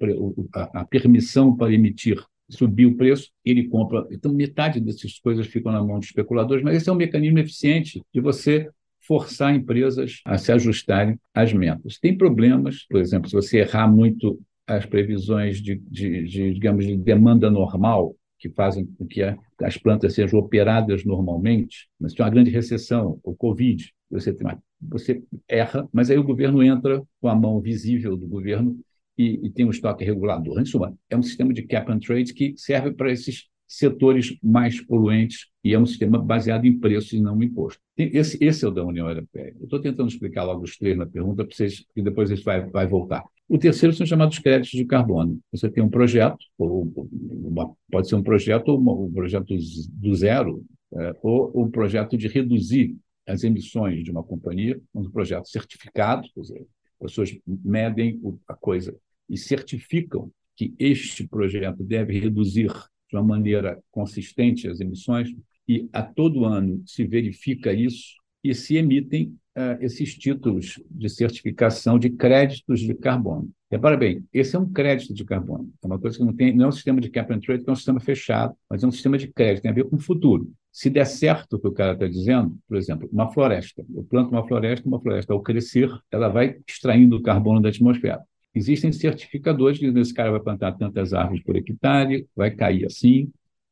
a, 0.54 0.84
permissão 0.84 1.56
para 1.56 1.72
emitir 1.72 2.22
subir 2.48 2.86
o 2.86 2.96
preço, 2.96 3.30
ele 3.44 3.68
compra. 3.68 4.06
Então, 4.10 4.32
metade 4.32 4.80
dessas 4.80 5.18
coisas 5.18 5.46
ficam 5.46 5.70
na 5.70 5.84
mão 5.84 5.98
de 5.98 6.06
especuladores, 6.06 6.64
mas 6.64 6.76
esse 6.76 6.88
é 6.88 6.92
um 6.92 6.96
mecanismo 6.96 7.38
eficiente 7.38 8.02
de 8.12 8.20
você 8.20 8.70
forçar 9.06 9.54
empresas 9.54 10.20
a 10.24 10.36
se 10.38 10.52
ajustarem 10.52 11.18
às 11.34 11.52
metas. 11.52 11.98
Tem 11.98 12.16
problemas, 12.16 12.86
por 12.88 13.00
exemplo, 13.00 13.28
se 13.28 13.34
você 13.34 13.58
errar 13.58 13.88
muito 13.88 14.40
as 14.66 14.84
previsões 14.84 15.62
de, 15.62 15.76
de, 15.76 16.24
de 16.24 16.54
digamos, 16.54 16.86
de 16.86 16.96
demanda 16.96 17.50
normal, 17.50 18.14
que 18.38 18.50
fazem 18.50 18.86
com 18.86 19.06
que 19.06 19.22
as 19.62 19.76
plantas 19.76 20.14
sejam 20.14 20.38
operadas 20.38 21.04
normalmente, 21.04 21.88
mas 21.98 22.12
tem 22.12 22.24
uma 22.24 22.30
grande 22.30 22.50
recessão, 22.50 23.18
o 23.22 23.34
Covid, 23.34 23.92
você, 24.10 24.32
tem 24.32 24.46
uma, 24.46 24.62
você 24.80 25.22
erra, 25.48 25.88
mas 25.92 26.10
aí 26.10 26.18
o 26.18 26.24
governo 26.24 26.62
entra 26.62 27.02
com 27.20 27.28
a 27.28 27.34
mão 27.34 27.60
visível 27.60 28.16
do 28.16 28.26
governo 28.26 28.78
e, 29.16 29.46
e 29.46 29.50
tem 29.50 29.66
um 29.66 29.70
estoque 29.70 30.04
regulador. 30.04 30.60
Em 30.60 30.64
suma, 30.64 30.94
é 31.10 31.16
um 31.16 31.22
sistema 31.22 31.52
de 31.52 31.62
cap 31.62 31.90
and 31.90 31.98
trade 31.98 32.32
que 32.32 32.54
serve 32.56 32.92
para 32.92 33.10
esses 33.10 33.48
setores 33.66 34.36
mais 34.42 34.80
poluentes 34.80 35.46
e 35.62 35.74
é 35.74 35.78
um 35.78 35.84
sistema 35.84 36.18
baseado 36.18 36.64
em 36.64 36.78
preços 36.78 37.12
e 37.12 37.20
não 37.20 37.40
em 37.42 37.46
imposto. 37.46 37.80
Esse, 37.96 38.42
esse 38.42 38.64
é 38.64 38.68
o 38.68 38.70
da 38.70 38.84
União 38.84 39.08
Europeia. 39.08 39.54
Eu 39.58 39.64
estou 39.64 39.80
tentando 39.80 40.08
explicar 40.08 40.44
logo 40.44 40.62
os 40.62 40.76
três 40.78 40.96
na 40.96 41.04
pergunta, 41.04 41.44
para 41.44 41.54
vocês, 41.54 41.84
e 41.94 42.00
depois 42.00 42.30
isso 42.30 42.44
vai, 42.44 42.64
vai 42.70 42.86
voltar. 42.86 43.22
O 43.46 43.58
terceiro 43.58 43.94
são 43.94 44.06
chamados 44.06 44.38
créditos 44.38 44.78
de 44.78 44.84
carbono. 44.86 45.38
Você 45.52 45.68
tem 45.68 45.82
um 45.82 45.88
projeto, 45.88 46.38
ou 46.56 46.90
uma, 47.20 47.70
pode 47.90 48.08
ser 48.08 48.14
um 48.14 48.22
projeto, 48.22 48.74
um 48.74 49.12
projeto 49.12 49.54
do 49.92 50.14
zero, 50.14 50.64
é, 50.94 51.16
ou 51.22 51.52
um 51.54 51.70
projeto 51.70 52.16
de 52.16 52.28
reduzir 52.28 52.96
as 53.28 53.44
emissões 53.44 54.02
de 54.02 54.10
uma 54.10 54.24
companhia, 54.24 54.80
um 54.94 55.08
projeto 55.08 55.48
certificado, 55.48 56.26
quer 56.34 56.40
dizer, 56.40 56.66
pessoas 56.98 57.36
medem 57.46 58.20
a 58.48 58.54
coisa 58.54 58.96
e 59.28 59.36
certificam 59.36 60.30
que 60.56 60.74
este 60.78 61.28
projeto 61.28 61.84
deve 61.84 62.18
reduzir 62.18 62.72
de 63.08 63.16
uma 63.16 63.22
maneira 63.22 63.78
consistente 63.90 64.68
as 64.68 64.80
emissões, 64.80 65.28
e 65.68 65.88
a 65.92 66.02
todo 66.02 66.44
ano 66.44 66.82
se 66.86 67.04
verifica 67.04 67.72
isso 67.72 68.16
e 68.42 68.54
se 68.54 68.76
emitem 68.76 69.36
uh, 69.56 69.82
esses 69.82 70.16
títulos 70.16 70.80
de 70.90 71.08
certificação 71.08 71.98
de 71.98 72.10
créditos 72.10 72.80
de 72.80 72.94
carbono. 72.94 73.50
Repara 73.70 73.96
bem, 73.96 74.24
esse 74.32 74.56
é 74.56 74.58
um 74.58 74.70
crédito 74.70 75.12
de 75.12 75.24
carbono. 75.24 75.70
É 75.82 75.86
uma 75.86 75.98
coisa 75.98 76.16
que 76.16 76.24
não 76.24 76.34
tem, 76.34 76.54
não 76.54 76.66
é 76.66 76.68
um 76.68 76.72
sistema 76.72 77.00
de 77.00 77.10
cap 77.10 77.32
and 77.32 77.40
trade, 77.40 77.64
que 77.64 77.68
é 77.68 77.72
um 77.72 77.76
sistema 77.76 78.00
fechado, 78.00 78.54
mas 78.68 78.82
é 78.82 78.86
um 78.86 78.90
sistema 78.90 79.18
de 79.18 79.28
crédito, 79.28 79.62
tem 79.62 79.70
a 79.70 79.74
ver 79.74 79.84
com 79.84 79.96
o 79.96 80.00
futuro. 80.00 80.50
Se 80.78 80.88
der 80.88 81.06
certo 81.06 81.56
o 81.56 81.58
que 81.58 81.66
o 81.66 81.72
cara 81.72 81.94
está 81.94 82.06
dizendo, 82.06 82.56
por 82.68 82.76
exemplo, 82.76 83.08
uma 83.12 83.32
floresta. 83.32 83.84
Eu 83.92 84.04
planto 84.04 84.30
uma 84.30 84.46
floresta, 84.46 84.86
uma 84.86 85.00
floresta, 85.00 85.32
ao 85.32 85.42
crescer, 85.42 85.90
ela 86.08 86.28
vai 86.28 86.60
extraindo 86.64 87.16
o 87.16 87.20
carbono 87.20 87.60
da 87.60 87.68
atmosfera. 87.68 88.22
Existem 88.54 88.92
certificadores 88.92 89.76
que 89.76 89.86
esse 89.86 90.14
cara 90.14 90.30
vai 90.30 90.38
plantar 90.38 90.70
tantas 90.74 91.12
árvores 91.12 91.42
por 91.42 91.56
hectare, 91.56 92.28
vai 92.36 92.52
cair 92.52 92.86
assim, 92.86 93.24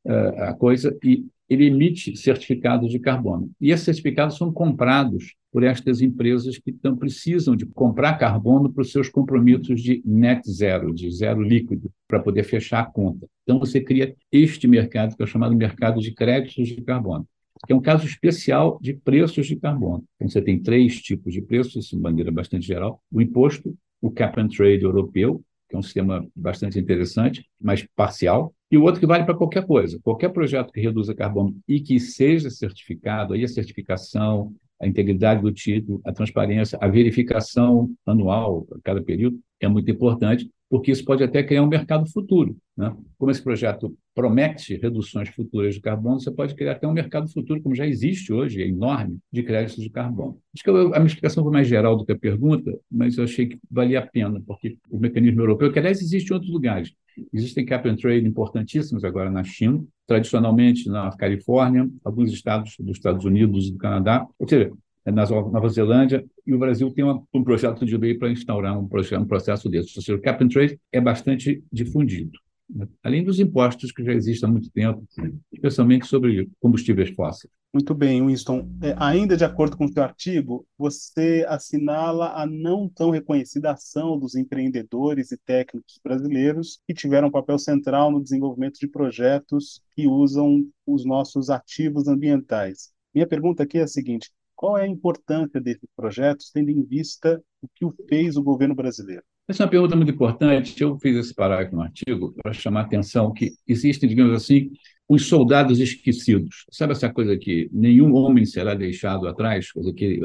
uh, 0.05 0.43
a 0.49 0.55
coisa 0.55 0.99
e 1.01 1.25
ele 1.49 1.67
emite 1.67 2.17
certificados 2.17 2.91
de 2.91 2.99
carbono. 2.99 3.51
E 3.61 3.71
esses 3.71 3.85
certificados 3.85 4.37
são 4.37 4.53
comprados 4.53 5.35
por 5.53 5.63
estas 5.63 6.03
empresas 6.03 6.59
que 6.59 6.71
então 6.71 6.97
precisam 6.97 7.57
de 7.57 7.65
comprar 7.65 8.19
carbono 8.19 8.71
para 8.71 8.83
os 8.83 8.93
seus 8.93 9.09
compromissos 9.09 9.81
de 9.81 10.03
net 10.05 10.43
zero, 10.51 10.93
de 10.93 11.11
zero 11.11 11.41
líquido, 11.41 11.91
para 12.07 12.21
poder 12.21 12.45
fechar 12.45 12.81
a 12.81 12.85
conta. 12.85 13.27
Então, 13.43 13.59
você 13.59 13.81
cria 13.81 14.15
este 14.31 14.69
mercado, 14.69 15.17
que 15.17 15.23
é 15.23 15.27
chamado 15.27 15.57
mercado 15.57 16.01
de 16.01 16.13
créditos 16.13 16.69
de 16.69 16.83
carbono, 16.83 17.27
que 17.67 17.73
é 17.73 17.77
um 17.77 17.81
caso 17.81 18.05
especial 18.07 18.79
de 18.83 18.93
preços 18.93 19.47
de 19.47 19.57
carbono. 19.57 20.05
Então, 20.17 20.29
você 20.29 20.43
tem 20.43 20.61
três 20.61 21.01
tipos 21.01 21.33
de 21.33 21.41
preços, 21.41 21.87
de 21.87 21.97
maneira 21.97 22.31
bastante 22.31 22.67
geral: 22.67 23.01
o 23.11 23.23
imposto, 23.23 23.75
o 24.01 24.11
cap 24.11 24.39
and 24.39 24.49
trade 24.49 24.83
europeu, 24.83 25.43
que 25.69 25.75
é 25.75 25.79
um 25.79 25.83
sistema 25.83 26.27
bastante 26.35 26.79
interessante, 26.79 27.47
mas 27.61 27.87
parcial, 27.97 28.53
e 28.71 28.77
o 28.77 28.83
outro 28.83 29.01
que 29.01 29.07
vale 29.07 29.25
para 29.25 29.37
qualquer 29.37 29.65
coisa. 29.67 29.99
Qualquer 30.03 30.31
projeto 30.31 30.73
que 30.73 30.81
reduza 30.81 31.15
carbono 31.15 31.57
e 31.69 31.81
que 31.81 32.01
seja 32.01 32.51
certificado, 32.51 33.33
aí 33.33 33.45
a 33.45 33.49
certificação, 33.49 34.53
a 34.81 34.87
integridade 34.87 35.41
do 35.41 35.53
título, 35.53 36.01
a 36.05 36.13
transparência, 36.13 36.79
a 36.81 36.89
verificação 36.89 37.91
anual 38.05 38.67
a 38.73 38.79
cada 38.83 39.03
período 39.03 39.39
é 39.61 39.69
muito 39.69 39.91
importante, 39.91 40.51
porque 40.69 40.91
isso 40.91 41.05
pode 41.05 41.23
até 41.23 41.43
criar 41.43 41.63
um 41.63 41.69
mercado 41.69 42.11
futuro. 42.11 42.57
Né? 42.77 42.95
Como 43.19 43.31
esse 43.31 43.43
projeto 43.43 43.97
promete 44.15 44.77
reduções 44.77 45.29
futuras 45.29 45.75
de 45.75 45.81
carbono, 45.81 46.21
você 46.21 46.31
pode 46.31 46.55
criar 46.55 46.73
até 46.73 46.87
um 46.87 46.93
mercado 46.93 47.29
futuro, 47.29 47.63
como 47.63 47.75
já 47.75 47.87
existe 47.87 48.33
hoje, 48.33 48.63
é 48.63 48.67
enorme, 48.67 49.19
de 49.33 49.43
créditos 49.43 49.83
de 49.83 49.91
carbono. 49.91 50.39
Acho 50.55 50.65
que 50.65 50.71
a 50.71 50.75
minha 50.75 51.07
explicação 51.07 51.45
foi 51.45 51.53
mais 51.53 51.69
geral 51.69 51.97
do 51.97 52.05
que 52.05 52.13
a 52.13 52.19
pergunta, 52.19 52.77
mas 52.91 53.17
eu 53.17 53.25
achei 53.25 53.47
que 53.47 53.59
valia 53.71 54.01
a 54.01 54.07
pena, 54.07 54.43
porque 54.47 54.77
o 54.91 54.99
mecanismo 54.99 55.41
europeu, 55.41 55.73
que 55.73 55.79
aliás 55.79 56.01
existe 56.01 56.31
em 56.31 56.35
outros 56.35 56.53
lugares, 56.53 56.93
existem 57.33 57.65
cap 57.65 57.89
and 57.89 57.97
trade 57.97 58.27
importantíssimos 58.27 59.05
agora 59.05 59.31
na 59.31 59.45
China, 59.45 59.85
tradicionalmente 60.07 60.89
na 60.89 61.11
Califórnia, 61.17 61.89
alguns 62.05 62.33
estados 62.33 62.77
dos 62.79 62.97
Estados 62.97 63.25
Unidos 63.25 63.69
e 63.69 63.73
do 63.73 63.79
Canadá, 63.79 64.27
ou 64.39 64.49
seja, 64.49 64.71
na 65.13 65.25
Nova 65.27 65.69
Zelândia, 65.69 66.25
e 66.47 66.55
o 66.55 66.59
Brasil 66.59 66.91
tem 66.93 67.05
uma, 67.05 67.23
um 67.33 67.45
projeto 67.45 67.85
de 67.85 67.97
lei 67.97 68.15
para 68.15 68.31
instaurar 68.31 68.79
um, 68.79 68.89
processo, 68.89 69.23
um 69.23 69.27
processo 69.27 69.69
desse. 69.69 69.97
Ou 69.97 70.03
seja, 70.03 70.19
o 70.19 70.21
cap 70.21 70.43
and 70.43 70.49
trade 70.49 70.81
é 70.93 71.01
bastante 71.01 71.63
difundido. 71.73 72.39
Né? 72.69 72.87
Além 73.03 73.23
dos 73.23 73.39
impostos 73.39 73.93
que 73.93 74.05
já 74.05 74.13
existem 74.13 74.49
há 74.49 74.53
muito 74.53 74.71
tempo, 74.71 75.05
especialmente 75.53 76.07
sobre 76.07 76.49
combustíveis 76.61 77.11
fósseis. 77.11 77.53
Muito 77.73 77.95
bem, 77.95 78.25
Winston. 78.25 78.67
É, 78.81 78.95
ainda 78.97 79.37
de 79.37 79.45
acordo 79.45 79.77
com 79.77 79.85
o 79.85 79.93
seu 79.93 80.03
artigo, 80.03 80.67
você 80.79 81.45
assinala 81.47 82.33
a 82.33 82.47
não 82.47 82.89
tão 82.89 83.11
reconhecida 83.11 83.73
ação 83.73 84.19
dos 84.19 84.35
empreendedores 84.35 85.31
e 85.31 85.37
técnicos 85.37 86.01
brasileiros 86.03 86.81
que 86.87 86.95
tiveram 86.95 87.29
um 87.29 87.31
papel 87.31 87.59
central 87.59 88.11
no 88.11 88.23
desenvolvimento 88.23 88.79
de 88.81 88.89
projetos 88.89 89.83
que 89.95 90.07
usam 90.07 90.67
os 90.87 91.05
nossos 91.05 91.51
ativos 91.51 92.09
ambientais. 92.09 92.93
Minha 93.15 93.27
pergunta 93.27 93.63
aqui 93.63 93.79
é 93.79 93.83
a 93.83 93.89
seguinte: 93.89 94.31
qual 94.57 94.79
é 94.79 94.85
a 94.85 94.89
importância 94.89 95.61
desses 95.61 95.89
projetos, 95.95 96.51
tendo 96.51 96.71
em 96.71 96.83
vista 96.83 97.41
o 97.63 97.69
que 97.75 97.85
o 97.85 97.95
fez 98.09 98.37
o 98.37 98.43
governo 98.43 98.75
brasileiro? 98.75 99.23
Essa 99.47 99.63
é 99.63 99.65
uma 99.65 99.71
pergunta 99.71 99.95
muito 99.95 100.11
importante. 100.11 100.83
Eu 100.83 100.99
fiz 100.99 101.17
esse 101.17 101.35
parágrafo 101.35 101.77
no 101.77 101.83
artigo 101.83 102.35
para 102.43 102.53
chamar 102.53 102.81
a 102.81 102.85
atenção 102.85 103.33
que 103.33 103.53
existem, 103.69 104.09
digamos 104.09 104.35
assim, 104.35 104.73
os 105.09 105.29
soldados 105.29 105.79
esquecidos. 105.79 106.65
Sabe 106.71 106.93
essa 106.93 107.13
coisa 107.13 107.37
que 107.37 107.69
nenhum 107.73 108.15
homem 108.15 108.45
será 108.45 108.75
deixado 108.75 109.29
atrás, 109.29 109.71
coisa 109.71 109.93
que 109.93 110.21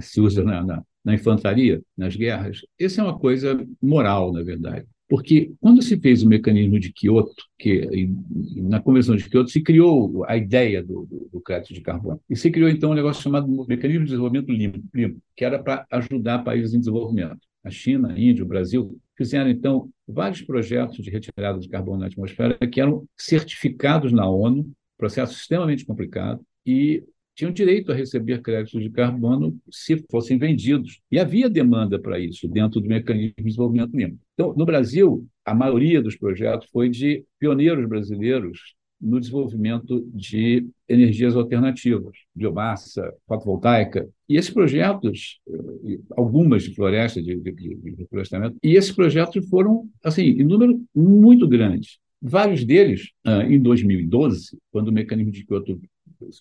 se 0.00 0.20
usa 0.20 0.42
na, 0.42 0.64
na, 0.64 0.82
na 1.04 1.14
infantaria, 1.14 1.82
nas 1.96 2.16
guerras? 2.16 2.60
Essa 2.80 3.02
é 3.02 3.04
uma 3.04 3.18
coisa 3.18 3.62
moral, 3.82 4.32
na 4.32 4.42
verdade. 4.42 4.86
Porque 5.08 5.52
quando 5.58 5.80
se 5.80 5.98
fez 5.98 6.22
o 6.22 6.28
mecanismo 6.28 6.78
de 6.78 6.92
Kyoto, 6.92 7.42
que 7.58 8.10
na 8.56 8.78
Convenção 8.78 9.16
de 9.16 9.28
Kyoto 9.28 9.50
se 9.50 9.62
criou 9.62 10.24
a 10.26 10.36
ideia 10.36 10.82
do, 10.82 11.06
do, 11.06 11.28
do 11.32 11.40
crédito 11.40 11.72
de 11.72 11.80
carbono, 11.80 12.20
e 12.28 12.36
se 12.36 12.50
criou 12.50 12.68
então 12.68 12.90
um 12.90 12.94
negócio 12.94 13.22
chamado 13.22 13.48
Mecanismo 13.66 14.04
de 14.04 14.10
Desenvolvimento 14.10 14.52
Limpo, 14.52 15.18
que 15.34 15.44
era 15.44 15.58
para 15.58 15.86
ajudar 15.90 16.44
países 16.44 16.74
em 16.74 16.78
desenvolvimento. 16.78 17.38
A 17.64 17.70
China, 17.70 18.12
a 18.12 18.20
Índia, 18.20 18.44
o 18.44 18.48
Brasil 18.48 18.98
fizeram 19.16 19.48
então 19.50 19.88
vários 20.06 20.42
projetos 20.42 20.98
de 20.98 21.10
retirada 21.10 21.58
de 21.58 21.68
carbono 21.68 22.00
na 22.00 22.06
atmosfera 22.06 22.56
que 22.66 22.80
eram 22.80 23.04
certificados 23.16 24.12
na 24.12 24.28
ONU, 24.28 24.70
processo 24.96 25.32
extremamente 25.32 25.86
complicado, 25.86 26.40
e 26.66 27.02
tinham 27.38 27.52
direito 27.52 27.92
a 27.92 27.94
receber 27.94 28.42
créditos 28.42 28.82
de 28.82 28.90
carbono 28.90 29.56
se 29.70 30.04
fossem 30.10 30.36
vendidos. 30.36 31.00
E 31.08 31.20
havia 31.20 31.48
demanda 31.48 31.96
para 31.96 32.18
isso 32.18 32.48
dentro 32.48 32.80
do 32.80 32.88
mecanismo 32.88 33.34
de 33.38 33.44
desenvolvimento 33.44 33.96
limpo. 33.96 34.18
Então, 34.34 34.52
no 34.56 34.66
Brasil, 34.66 35.24
a 35.44 35.54
maioria 35.54 36.02
dos 36.02 36.16
projetos 36.16 36.68
foi 36.72 36.88
de 36.88 37.24
pioneiros 37.38 37.88
brasileiros 37.88 38.74
no 39.00 39.20
desenvolvimento 39.20 40.04
de 40.12 40.66
energias 40.88 41.36
alternativas, 41.36 42.16
biomassa, 42.34 43.14
fotovoltaica. 43.28 44.08
E 44.28 44.36
esses 44.36 44.50
projetos, 44.50 45.38
eh, 45.48 46.00
algumas 46.16 46.64
de 46.64 46.74
floresta, 46.74 47.22
de, 47.22 47.36
de, 47.36 47.52
de 47.52 47.94
reflorestamento, 47.96 48.56
e 48.60 48.74
esses 48.74 48.90
projetos 48.90 49.48
foram, 49.48 49.88
assim, 50.02 50.22
em 50.22 50.42
número 50.42 50.82
muito 50.92 51.46
grande. 51.46 52.00
Vários 52.20 52.64
deles, 52.64 53.10
ah, 53.24 53.44
em 53.44 53.60
2012, 53.60 54.58
quando 54.72 54.88
o 54.88 54.92
mecanismo 54.92 55.30
de 55.30 55.46
Kyoto 55.46 55.80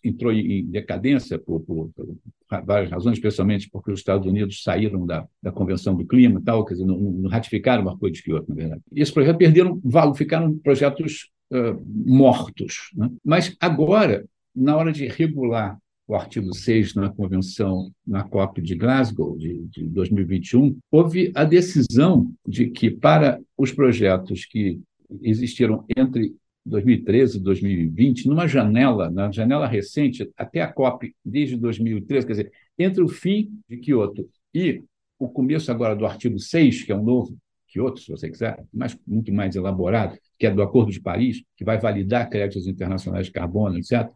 entrou 0.03 0.31
em 0.31 0.65
decadência 0.65 1.37
por, 1.37 1.61
por, 1.61 1.89
por, 1.89 2.17
várias 2.65 2.89
razões, 2.91 3.17
especialmente 3.17 3.69
porque 3.69 3.91
os 3.91 3.99
Estados 3.99 4.27
Unidos 4.27 4.63
saíram 4.63 5.05
da, 5.05 5.27
da 5.41 5.51
Convenção 5.51 5.95
do 5.95 6.05
Clima 6.05 6.39
e 6.39 6.43
tal, 6.43 6.65
quer 6.65 6.75
dizer, 6.75 6.85
não, 6.85 6.97
não 6.97 7.29
ratificaram 7.29 7.83
o 7.85 7.89
Acordo 7.89 8.13
de 8.13 8.23
Kyoto, 8.23 8.49
na 8.49 8.55
verdade. 8.55 8.81
E 8.91 9.01
esses 9.01 9.13
projetos 9.13 9.37
perderam 9.37 9.79
valor, 9.83 10.15
ficaram 10.15 10.57
projetos 10.57 11.29
uh, 11.51 11.81
mortos. 11.85 12.91
Né? 12.95 13.09
Mas 13.23 13.55
agora, 13.59 14.25
na 14.55 14.75
hora 14.75 14.91
de 14.91 15.07
regular 15.07 15.77
o 16.07 16.15
artigo 16.15 16.55
6 16.55 16.95
na 16.95 17.09
Convenção, 17.09 17.91
na 18.05 18.23
COP 18.23 18.61
de 18.61 18.75
Glasgow, 18.75 19.37
de, 19.37 19.65
de 19.65 19.83
2021, 19.83 20.77
houve 20.89 21.31
a 21.35 21.43
decisão 21.43 22.31
de 22.47 22.67
que, 22.69 22.89
para 22.89 23.41
os 23.57 23.73
projetos 23.73 24.45
que 24.45 24.79
existiram 25.21 25.83
entre 25.95 26.33
2013 26.67 27.37
e 27.37 27.39
2020, 27.39 28.27
numa 28.27 28.47
janela, 28.47 29.09
na 29.09 29.31
janela 29.31 29.67
recente, 29.67 30.29
até 30.37 30.61
a 30.61 30.71
COP, 30.71 31.15
desde 31.23 31.57
2013, 31.57 32.27
quer 32.27 32.33
dizer, 32.33 32.51
entre 32.77 33.03
o 33.03 33.07
fim 33.07 33.51
de 33.67 33.77
Kyoto 33.77 34.29
e 34.53 34.83
o 35.17 35.27
começo 35.27 35.71
agora 35.71 35.95
do 35.95 36.05
artigo 36.05 36.37
6, 36.37 36.83
que 36.83 36.91
é 36.91 36.95
um 36.95 37.03
novo 37.03 37.37
Kyoto, 37.67 37.99
se 37.99 38.11
você 38.11 38.29
quiser, 38.29 38.63
mas 38.73 38.97
muito 39.05 39.33
mais 39.33 39.55
elaborado, 39.55 40.17
que 40.37 40.45
é 40.45 40.51
do 40.51 40.61
Acordo 40.61 40.91
de 40.91 41.01
Paris, 41.01 41.43
que 41.55 41.65
vai 41.65 41.79
validar 41.79 42.29
créditos 42.29 42.67
internacionais 42.67 43.25
de 43.25 43.31
carbono, 43.31 43.77
etc 43.77 44.09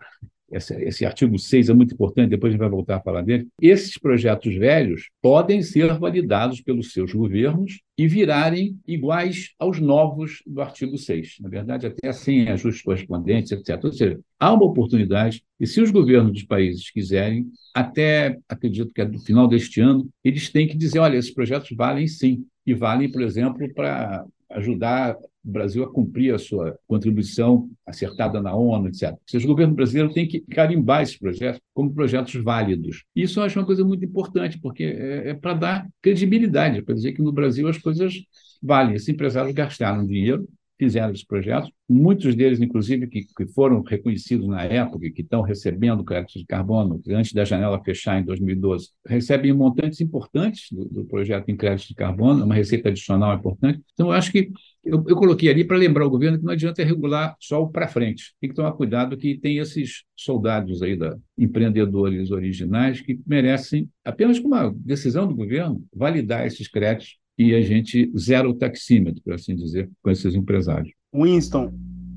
esse, 0.51 0.73
esse, 0.83 1.05
artigo 1.05 1.37
6 1.37 1.69
é 1.69 1.73
muito 1.73 1.93
importante, 1.93 2.29
depois 2.29 2.51
a 2.51 2.53
gente 2.53 2.59
vai 2.59 2.69
voltar 2.69 2.97
a 2.97 3.01
falar 3.01 3.21
dele. 3.21 3.47
Esses 3.61 3.97
projetos 3.97 4.55
velhos 4.55 5.09
podem 5.21 5.61
ser 5.61 5.97
validados 5.97 6.61
pelos 6.61 6.91
seus 6.91 7.13
governos 7.13 7.81
e 7.97 8.07
virarem 8.07 8.77
iguais 8.87 9.51
aos 9.59 9.79
novos 9.79 10.41
do 10.45 10.61
artigo 10.61 10.97
6. 10.97 11.37
Na 11.41 11.49
verdade, 11.49 11.87
até 11.87 12.11
sem 12.11 12.47
ajustes 12.49 12.83
correspondentes, 12.83 13.51
etc. 13.51 13.83
Ou 13.83 13.91
seja, 13.91 14.19
há 14.39 14.53
uma 14.53 14.65
oportunidade, 14.65 15.43
e 15.59 15.67
se 15.67 15.81
os 15.81 15.91
governos 15.91 16.33
dos 16.33 16.43
países 16.43 16.89
quiserem, 16.89 17.47
até 17.73 18.37
acredito 18.49 18.91
que 18.93 19.01
é 19.01 19.05
do 19.05 19.19
final 19.19 19.47
deste 19.47 19.79
ano, 19.79 20.09
eles 20.23 20.49
têm 20.49 20.67
que 20.67 20.77
dizer: 20.77 20.99
olha, 20.99 21.17
esses 21.17 21.33
projetos 21.33 21.69
valem 21.75 22.07
sim. 22.07 22.45
E 22.63 22.75
valem, 22.75 23.11
por 23.11 23.23
exemplo, 23.23 23.67
para 23.73 24.23
ajudar 24.51 25.17
o 25.43 25.51
Brasil 25.51 25.83
a 25.83 25.91
cumprir 25.91 26.33
a 26.33 26.37
sua 26.37 26.77
contribuição 26.87 27.69
acertada 27.85 28.41
na 28.41 28.55
ONU, 28.55 28.87
etc. 28.87 29.11
Ou 29.11 29.19
seja, 29.25 29.45
o 29.45 29.49
governo 29.49 29.73
brasileiro 29.73 30.13
tem 30.13 30.27
que 30.27 30.41
carimbar 30.41 31.01
esses 31.01 31.17
projetos 31.17 31.61
como 31.73 31.93
projetos 31.93 32.33
válidos. 32.43 33.03
Isso 33.15 33.39
eu 33.39 33.43
acho 33.43 33.59
uma 33.59 33.65
coisa 33.65 33.83
muito 33.83 34.05
importante, 34.05 34.59
porque 34.59 34.83
é, 34.83 35.29
é 35.29 35.33
para 35.33 35.53
dar 35.53 35.87
credibilidade, 36.01 36.81
para 36.83 36.95
dizer 36.95 37.13
que 37.13 37.21
no 37.21 37.31
Brasil 37.31 37.67
as 37.67 37.77
coisas 37.77 38.13
valem. 38.61 38.95
Esses 38.95 39.09
empresários 39.09 39.53
gastaram 39.53 40.05
dinheiro, 40.05 40.47
fizeram 40.81 41.11
esses 41.11 41.23
projetos, 41.23 41.69
muitos 41.87 42.33
deles, 42.33 42.59
inclusive, 42.59 43.05
que, 43.05 43.21
que 43.21 43.45
foram 43.53 43.83
reconhecidos 43.83 44.47
na 44.47 44.63
época, 44.63 45.11
que 45.11 45.21
estão 45.21 45.43
recebendo 45.43 46.03
créditos 46.03 46.41
de 46.41 46.47
carbono, 46.47 46.99
antes 47.09 47.33
da 47.33 47.45
janela 47.45 47.79
fechar 47.83 48.19
em 48.19 48.25
2012, 48.25 48.89
recebem 49.05 49.53
montantes 49.53 50.01
importantes 50.01 50.71
do, 50.71 50.85
do 50.85 51.05
projeto 51.05 51.47
em 51.49 51.55
créditos 51.55 51.89
de 51.89 51.93
carbono, 51.93 52.43
uma 52.43 52.55
receita 52.55 52.89
adicional 52.89 53.37
importante. 53.37 53.79
Então, 53.93 54.07
eu 54.07 54.13
acho 54.13 54.31
que 54.31 54.49
eu, 54.83 55.05
eu 55.07 55.15
coloquei 55.15 55.49
ali 55.49 55.63
para 55.63 55.77
lembrar 55.77 56.03
o 56.03 56.09
governo 56.09 56.39
que 56.39 56.45
não 56.45 56.53
adianta 56.53 56.83
regular 56.83 57.35
só 57.39 57.61
o 57.61 57.69
para 57.69 57.87
frente. 57.87 58.33
Tem 58.41 58.49
que 58.49 58.55
tomar 58.55 58.71
cuidado 58.71 59.15
que 59.15 59.37
tem 59.37 59.59
esses 59.59 60.03
soldados 60.15 60.81
aí 60.81 60.95
da 60.95 61.15
empreendedores 61.37 62.31
originais 62.31 63.01
que 63.01 63.19
merecem, 63.27 63.87
apenas 64.03 64.39
com 64.39 64.47
uma 64.47 64.73
decisão 64.75 65.27
do 65.27 65.35
governo, 65.35 65.83
validar 65.93 66.47
esses 66.47 66.67
créditos 66.67 67.20
e 67.37 67.55
a 67.55 67.61
gente 67.61 68.11
zera 68.17 68.49
o 68.49 68.53
taxímetro, 68.53 69.21
por 69.23 69.33
assim 69.33 69.55
dizer, 69.55 69.89
com 70.01 70.09
esses 70.09 70.35
empresários. 70.35 70.93
Winston, 71.13 71.73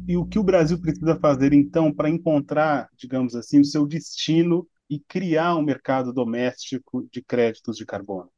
e 0.07 0.17
o 0.17 0.27
que 0.27 0.39
o 0.39 0.45
Brasil 0.45 0.79
precisa 0.81 1.19
fazer, 1.19 1.53
então, 1.53 1.93
para 1.93 2.11
encontrar, 2.11 2.89
digamos 2.97 3.35
assim, 3.35 3.61
o 3.61 3.65
seu 3.65 3.87
destino 3.87 4.67
e 4.89 5.01
criar 5.01 5.57
um 5.57 5.63
mercado 5.63 6.13
doméstico 6.13 7.09
de 7.11 7.23
créditos 7.23 7.77
de 7.77 7.87
carbono? 7.87 8.29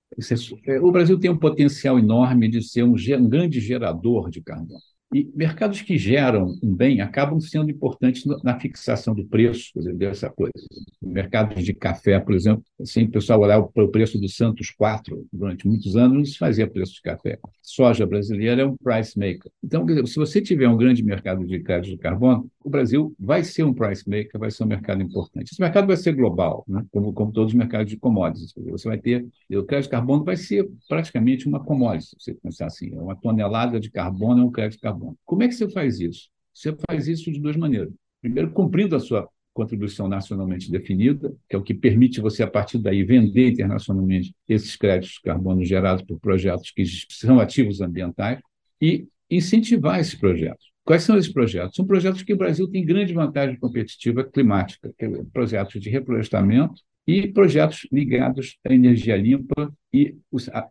É, 0.67 0.81
o 0.81 0.93
Brasil 0.93 1.19
tem 1.19 1.31
um 1.31 1.39
potencial 1.39 1.99
enorme 1.99 2.49
de 2.49 2.63
ser 2.63 2.85
um 2.85 2.95
grande 3.29 3.61
gerador 3.61 4.31
de 4.31 4.41
carbono. 4.41 4.81
E 5.15 5.31
mercados 5.35 5.81
que 5.83 5.97
geram 5.97 6.59
um 6.63 6.75
bem 6.75 7.01
acabam 7.01 7.41
sendo 7.41 7.71
importantes 7.71 8.25
na 8.43 8.59
fixação 8.59 9.15
do 9.15 9.25
preço, 9.25 9.71
quer 9.73 9.79
dizer, 9.81 9.95
dessa 9.95 10.29
coisa. 10.29 10.53
Mercados 11.01 11.65
de 11.65 11.73
café, 11.73 12.19
por 12.19 12.35
exemplo, 12.35 12.65
assim, 12.81 13.05
o 13.05 13.11
pessoal 13.11 13.41
olhava 13.41 13.69
para 13.69 13.85
o 13.85 13.89
preço 13.89 14.19
do 14.19 14.29
Santos 14.29 14.71
4 14.71 15.27
durante 15.33 15.67
muitos 15.67 15.97
anos, 15.97 16.17
não 16.17 16.25
se 16.25 16.37
fazia 16.37 16.69
preço 16.69 16.95
de 16.95 17.03
café. 17.03 17.39
Soja 17.63 18.05
brasileira 18.05 18.63
é 18.63 18.67
um 18.67 18.77
price 18.77 19.17
maker. 19.17 19.51
Então, 19.63 19.87
dizer, 19.87 20.07
se 20.09 20.17
você 20.17 20.41
tiver 20.41 20.69
um 20.69 20.77
grande 20.77 21.05
mercado 21.05 21.47
de 21.47 21.61
crédito 21.61 21.93
de 21.93 21.99
carbono, 21.99 22.51
o 22.67 22.71
Brasil 22.71 23.15
vai 23.17 23.45
ser 23.45 23.63
um 23.63 23.73
price 23.73 24.03
maker, 24.11 24.41
vai 24.41 24.51
ser 24.51 24.65
um 24.65 24.67
mercado 24.67 25.01
importante. 25.01 25.53
Esse 25.53 25.61
mercado 25.61 25.87
vai 25.87 25.97
ser 25.97 26.13
global, 26.13 26.65
né? 26.67 26.85
como, 26.91 27.13
como 27.13 27.31
todos 27.31 27.53
os 27.53 27.57
mercados 27.57 27.89
de 27.89 27.97
commodities. 27.97 28.53
Você 28.57 28.89
vai 28.89 28.99
ter, 28.99 29.25
o 29.53 29.63
crédito 29.63 29.85
de 29.85 29.91
carbono 29.91 30.25
vai 30.25 30.37
ser 30.37 30.69
praticamente 30.89 31.47
uma 31.47 31.63
commodity, 31.63 32.09
se 32.09 32.17
você 32.19 32.35
pensar 32.35 32.67
assim, 32.67 32.91
uma 32.99 33.15
tonelada 33.15 33.79
de 33.79 33.89
carbono 33.89 34.43
é 34.43 34.45
um 34.45 34.51
crédito 34.51 34.79
de 34.79 34.83
carbono. 34.83 35.17
Como 35.25 35.45
é 35.45 35.49
que 35.49 35.55
você 35.55 35.71
faz 35.71 36.01
isso? 36.01 36.29
Você 36.53 36.77
faz 36.91 37.07
isso 37.07 37.31
de 37.31 37.39
duas 37.39 37.57
maneiras. 37.57 37.93
Primeiro, 38.21 38.51
cumprindo 38.51 38.97
a 38.97 39.01
sua 39.01 39.29
contribuição 39.55 40.09
nacionalmente 40.09 40.69
definida, 40.69 41.33
que 41.49 41.55
é 41.55 41.59
o 41.59 41.63
que 41.63 41.73
permite 41.73 42.21
você, 42.21 42.43
a 42.43 42.51
partir 42.51 42.79
daí, 42.79 43.05
vender 43.05 43.53
internacionalmente 43.53 44.35
esses 44.49 44.75
créditos 44.75 45.15
de 45.15 45.23
carbono 45.23 45.65
gerados 45.65 46.03
por 46.03 46.19
projetos 46.19 46.73
que 46.73 46.85
são 47.11 47.39
ativos 47.39 47.81
ambientais 47.81 48.41
e 48.83 49.07
incentivar 49.31 50.01
esses 50.01 50.17
projetos. 50.17 50.76
Quais 50.87 51.03
são 51.03 51.19
esses 51.19 51.33
projetos? 51.33 51.75
São 51.75 51.85
projetos 51.85 52.23
que 52.23 52.33
o 52.33 52.37
Brasil 52.37 52.69
tem 52.69 52.85
grande 52.85 53.13
vantagem 53.13 53.59
competitiva 53.59 54.23
climática, 54.23 54.95
é 54.97 55.09
projetos 55.33 55.81
de 55.81 55.91
reflorestamento 55.91 56.81
e 57.05 57.27
projetos 57.27 57.89
ligados 57.91 58.57
à 58.65 58.73
energia 58.73 59.17
limpa 59.17 59.73
e, 59.93 60.17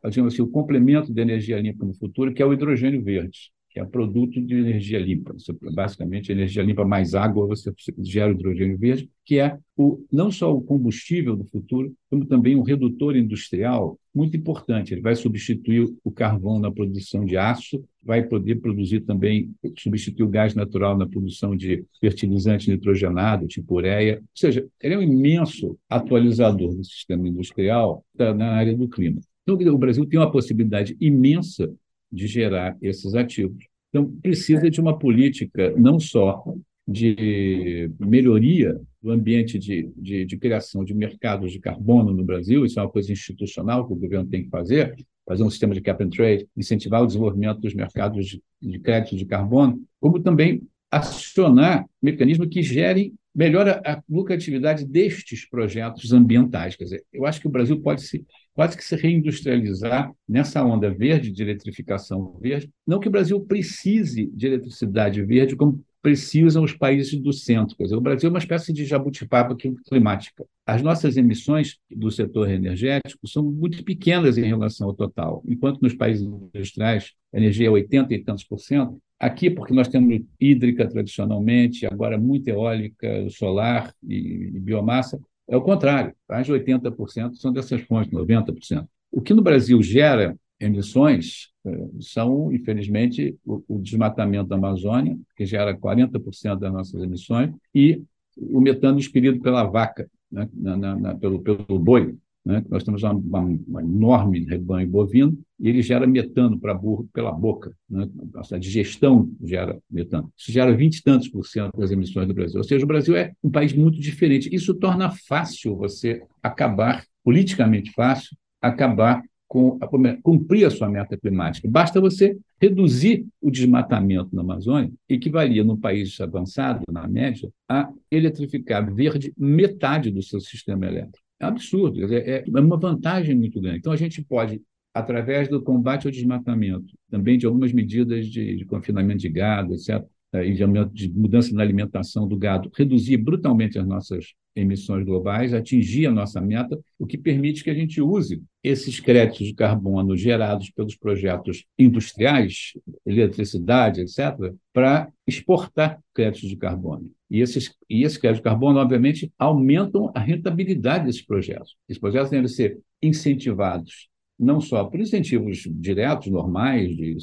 assim, 0.02 0.42
o 0.42 0.48
complemento 0.48 1.14
da 1.14 1.22
energia 1.22 1.60
limpa 1.60 1.86
no 1.86 1.94
futuro, 1.94 2.34
que 2.34 2.42
é 2.42 2.46
o 2.46 2.54
hidrogênio 2.54 3.04
verde 3.04 3.52
que 3.76 3.82
é 3.82 3.84
produto 3.84 4.42
de 4.42 4.56
energia 4.56 4.98
limpa. 4.98 5.34
Você, 5.34 5.54
basicamente, 5.74 6.32
energia 6.32 6.64
limpa 6.64 6.86
mais 6.86 7.14
água, 7.14 7.46
você 7.46 7.74
gera 8.00 8.32
hidrogênio 8.32 8.78
verde, 8.78 9.10
que 9.26 9.38
é 9.38 9.60
o, 9.76 10.02
não 10.10 10.32
só 10.32 10.56
o 10.56 10.62
combustível 10.62 11.36
do 11.36 11.44
futuro, 11.44 11.94
como 12.10 12.26
também 12.26 12.56
um 12.56 12.62
redutor 12.62 13.18
industrial 13.18 14.00
muito 14.16 14.38
importante. 14.38 14.94
Ele 14.94 15.02
vai 15.02 15.14
substituir 15.14 15.94
o 16.06 16.10
carvão 16.10 16.58
na 16.58 16.72
produção 16.72 17.26
de 17.26 17.36
aço, 17.36 17.84
vai 18.02 18.24
poder 18.24 18.62
produzir 18.62 19.02
também, 19.02 19.52
substituir 19.78 20.24
o 20.24 20.30
gás 20.30 20.56
natural 20.56 20.98
na 20.98 21.06
produção 21.06 21.54
de 21.54 21.84
fertilizante 22.00 22.72
nitrogenado, 22.72 23.46
tipo 23.46 23.76
ureia. 23.76 24.20
Ou 24.22 24.28
seja, 24.34 24.66
ele 24.82 24.94
é 24.94 24.98
um 24.98 25.04
imenso 25.04 25.78
atualizador 25.90 26.74
do 26.74 26.84
sistema 26.86 27.28
industrial 27.28 28.06
na 28.18 28.54
área 28.54 28.74
do 28.74 28.88
clima. 28.88 29.20
Então, 29.44 29.58
o 29.74 29.78
Brasil 29.78 30.06
tem 30.06 30.18
uma 30.18 30.32
possibilidade 30.32 30.96
imensa 30.98 31.70
de 32.16 32.28
gerar 32.28 32.78
esses 32.82 33.14
ativos. 33.14 33.66
Então, 33.90 34.12
precisa 34.22 34.70
de 34.70 34.82
uma 34.82 34.98
política 34.98 35.74
não 35.78 36.00
só 36.00 36.44
de 36.88 37.90
melhoria 38.00 38.80
do 39.02 39.12
ambiente 39.12 39.58
de, 39.58 39.92
de, 39.96 40.26
de, 40.26 40.38
criação 40.38 40.84
de 40.84 40.94
mercados 40.94 41.52
de 41.52 41.60
carbono 41.60 42.14
no 42.14 42.24
Brasil, 42.24 42.66
isso 42.66 42.80
é 42.80 42.84
uma 42.84 42.92
coisa 42.92 43.12
institucional 43.12 43.86
que 43.86 43.94
o 43.94 43.96
governo 43.96 44.28
tem 44.28 44.44
que 44.44 44.50
fazer, 44.50 44.96
fazer 45.28 45.44
um 45.44 45.50
sistema 45.50 45.74
de 45.74 45.82
cap 45.82 46.04
and 46.04 46.10
trade, 46.10 46.48
incentivar 46.56 47.02
o 47.02 47.08
desenvolvimento 47.08 47.60
dos 47.60 47.74
mercados 47.74 48.28
de, 48.28 48.42
de 48.62 48.80
crédito 48.80 49.16
de 49.16 49.26
carbono, 49.26 49.82
como 50.00 50.20
também 50.20 50.62
acionar 50.92 51.86
mecanismos 52.02 52.48
que 52.48 52.62
gerem 52.62 53.14
melhora 53.36 53.82
a 53.86 54.02
lucratividade 54.10 54.86
destes 54.86 55.48
projetos 55.48 56.14
ambientais. 56.14 56.76
Quer 56.76 56.86
dizer, 56.86 57.04
eu 57.12 57.26
acho 57.26 57.42
que 57.42 57.48
o 57.48 57.52
Brasil 57.52 57.82
pode 57.82 58.02
se 58.02 58.26
quase 58.54 58.78
que 58.78 58.84
se 58.84 58.96
reindustrializar 58.96 60.10
nessa 60.28 60.64
onda 60.64 60.90
verde 60.90 61.30
de 61.30 61.44
eletrificação 61.44 62.38
verde. 62.40 62.72
Não 62.88 63.00
que 63.00 63.10
o 63.10 63.12
Brasil 63.12 63.42
precise 63.42 64.32
de 64.34 64.48
eletricidade 64.48 65.22
verde 65.22 65.58
como 65.58 65.84
precisam 66.06 66.64
os 66.64 66.72
países 66.72 67.20
do 67.20 67.34
centro. 67.34 67.76
Quer 67.76 67.86
dizer, 67.86 67.96
o 67.96 68.02
Brasil 68.02 68.28
é 68.28 68.30
uma 68.30 68.38
espécie 68.38 68.72
de 68.72 68.86
jabuticaba 68.86 69.58
climática. 69.88 70.46
As 70.64 70.84
nossas 70.84 71.18
emissões 71.18 71.80
do 71.90 72.12
setor 72.12 72.48
energético 72.48 73.28
são 73.28 73.42
muito 73.42 73.84
pequenas 73.84 74.38
em 74.38 74.44
relação 74.44 74.88
ao 74.88 74.94
total, 74.94 75.42
enquanto 75.48 75.82
nos 75.82 75.96
países 75.96 76.24
industriais 76.24 77.14
a 77.34 77.38
energia 77.40 77.66
é 77.66 77.72
80 77.72 78.14
e 78.14 78.24
tantos 78.24 78.44
por 78.44 78.60
cento, 78.60 79.02
Aqui, 79.18 79.50
porque 79.50 79.74
nós 79.74 79.88
temos 79.88 80.22
hídrica 80.38 80.88
tradicionalmente, 80.88 81.86
agora 81.86 82.18
muita 82.18 82.52
eólica, 82.52 83.30
solar 83.30 83.94
e, 84.04 84.52
e 84.54 84.60
biomassa, 84.60 85.18
é 85.48 85.56
o 85.56 85.62
contrário, 85.62 86.14
mais 86.30 86.46
de 86.46 86.52
80% 86.52 87.36
são 87.36 87.52
dessas 87.52 87.80
fontes, 87.82 88.12
90%. 88.12 88.86
O 89.10 89.22
que 89.22 89.34
no 89.34 89.42
Brasil 89.42 89.82
gera 89.82 90.38
emissões 90.66 91.50
eh, 91.66 91.88
são, 92.00 92.52
infelizmente, 92.52 93.38
o, 93.46 93.80
desmatamento 93.80 94.50
da 94.50 94.56
Amazônia, 94.56 95.18
que 95.38 95.46
gera 95.46 95.78
40% 95.78 96.60
das 96.60 96.74
nossas 96.74 97.02
emissões, 97.02 97.54
e 97.74 98.04
o 98.38 98.60
metano 98.60 99.00
expelido 99.00 99.40
pela 99.40 99.64
vaca, 99.64 100.10
né, 100.32 100.50
na, 100.54 100.76
na, 100.78 101.16
pelo, 101.16 101.40
pelo 101.40 101.80
boi, 101.80 102.18
né? 102.46 102.64
Nós 102.70 102.84
temos 102.84 103.02
uma, 103.02 103.40
uma, 103.40 103.82
enorme 103.82 104.46
rebanho 104.46 104.88
bovino 104.88 105.36
e 105.60 105.68
ele 105.68 105.82
gera 105.82 106.06
metano 106.06 106.60
para 106.60 106.76
burro 106.76 107.10
pela 107.12 107.32
boca. 107.32 107.76
Né? 107.90 108.08
A 108.52 108.58
digestão 108.60 109.32
gera 109.44 109.80
metano. 109.90 110.32
Isso 110.38 110.52
gera 110.52 110.72
20 110.72 110.96
e 110.96 111.04
tantos 111.04 111.28
por 111.28 111.44
cento 111.44 111.76
das 111.76 111.90
emissões 111.90 112.28
do 112.28 112.36
Brasil. 112.36 112.60
Ou 112.60 112.64
seja, 112.64 112.86
o 112.86 112.88
Brasil 112.88 113.16
é 113.16 113.34
um 113.44 113.50
país 113.50 113.74
muito 113.74 114.00
diferente. 114.00 114.54
Isso 114.54 114.76
torna 114.76 115.10
fácil 115.10 115.76
você 115.76 116.22
acabar, 116.44 117.04
politicamente 117.24 117.92
fácil, 117.94 118.38
acabar 118.62 119.24
com 119.48 119.80
cumprir 120.24 120.66
a 120.66 120.70
sua 120.70 120.90
meta 120.90 121.18
climática. 121.18 121.70
Basta 121.70 122.02
você 122.02 122.38
reduzir 122.60 123.26
o 123.42 123.52
desmatamento 123.52 124.36
na 124.36 124.42
Amazônia, 124.42 124.92
equivalia, 125.08 125.64
num 125.64 125.78
país 125.78 126.20
avançado, 126.20 126.82
na 126.92 127.08
média, 127.08 127.50
a 127.70 127.90
eletrificar 128.10 128.94
verde 128.94 129.34
metade 129.38 130.12
do 130.12 130.22
seu 130.22 130.40
sistema 130.40 130.86
elétrico. 130.86 131.26
É 131.40 131.46
absurdo, 131.46 132.14
é, 132.14 132.44
é 132.46 132.60
uma 132.60 132.78
vantagem 132.78 133.36
muito 133.36 133.60
grande. 133.60 133.80
Então, 133.80 133.94
a 133.94 133.98
gente 133.98 134.24
pode, 134.24 134.62
através 134.94 135.48
do 135.48 135.62
combate 135.62 136.08
ao 136.08 136.12
desmatamento, 136.12 136.94
também 137.10 137.38
de 137.38 137.46
algumas 137.46 137.74
medidas 137.74 138.28
de, 138.28 138.56
de 138.56 138.66
confinamento 138.66 139.20
de 139.20 139.30
gado, 139.30 139.74
etc., 139.74 140.04
e 140.34 140.54
de, 140.54 140.86
de 140.92 141.10
mudança 141.10 141.54
na 141.54 141.62
alimentação 141.62 142.28
do 142.28 142.38
gado, 142.38 142.72
reduzir 142.76 143.18
brutalmente 143.18 143.80
as 143.80 143.88
nossas 143.88 144.34
emissões 144.56 145.06
globais, 145.06 145.54
atingir 145.54 146.08
a 146.08 146.12
nossa 146.12 146.40
meta, 146.40 146.80
o 146.98 147.06
que 147.06 147.18
permite 147.18 147.64
que 147.64 147.70
a 147.70 147.74
gente 147.74 148.02
use 148.02 148.42
esses 148.64 149.00
créditos 149.00 149.48
de 149.48 149.54
carbono 149.54 150.16
gerados 150.16 150.70
pelos 150.70 150.96
projetos 150.96 151.66
industriais, 151.78 152.72
eletricidade, 153.06 154.02
etc., 154.02 154.54
para 154.74 155.12
exportar 155.28 156.00
créditos 156.14 156.50
de 156.50 156.56
carbono. 156.56 157.12
E 157.30 157.42
esses, 157.42 157.74
e 157.90 158.04
esses 158.04 158.18
créditos 158.18 158.40
de 158.40 158.50
carbono, 158.50 158.80
obviamente, 158.80 159.32
aumentam 159.38 160.12
a 160.16 160.20
rentabilidade 160.20 161.06
desses 161.06 161.22
projetos. 161.22 161.76
Esses 161.90 162.00
projetos 162.00 162.32
devem 162.32 162.48
ser 162.48 162.80
incentivados 163.02 164.08
não 164.38 164.60
só 164.60 164.84
por 164.84 165.00
incentivos 165.00 165.64
diretos, 165.66 166.28
normais, 166.28 166.96
de 166.96 167.18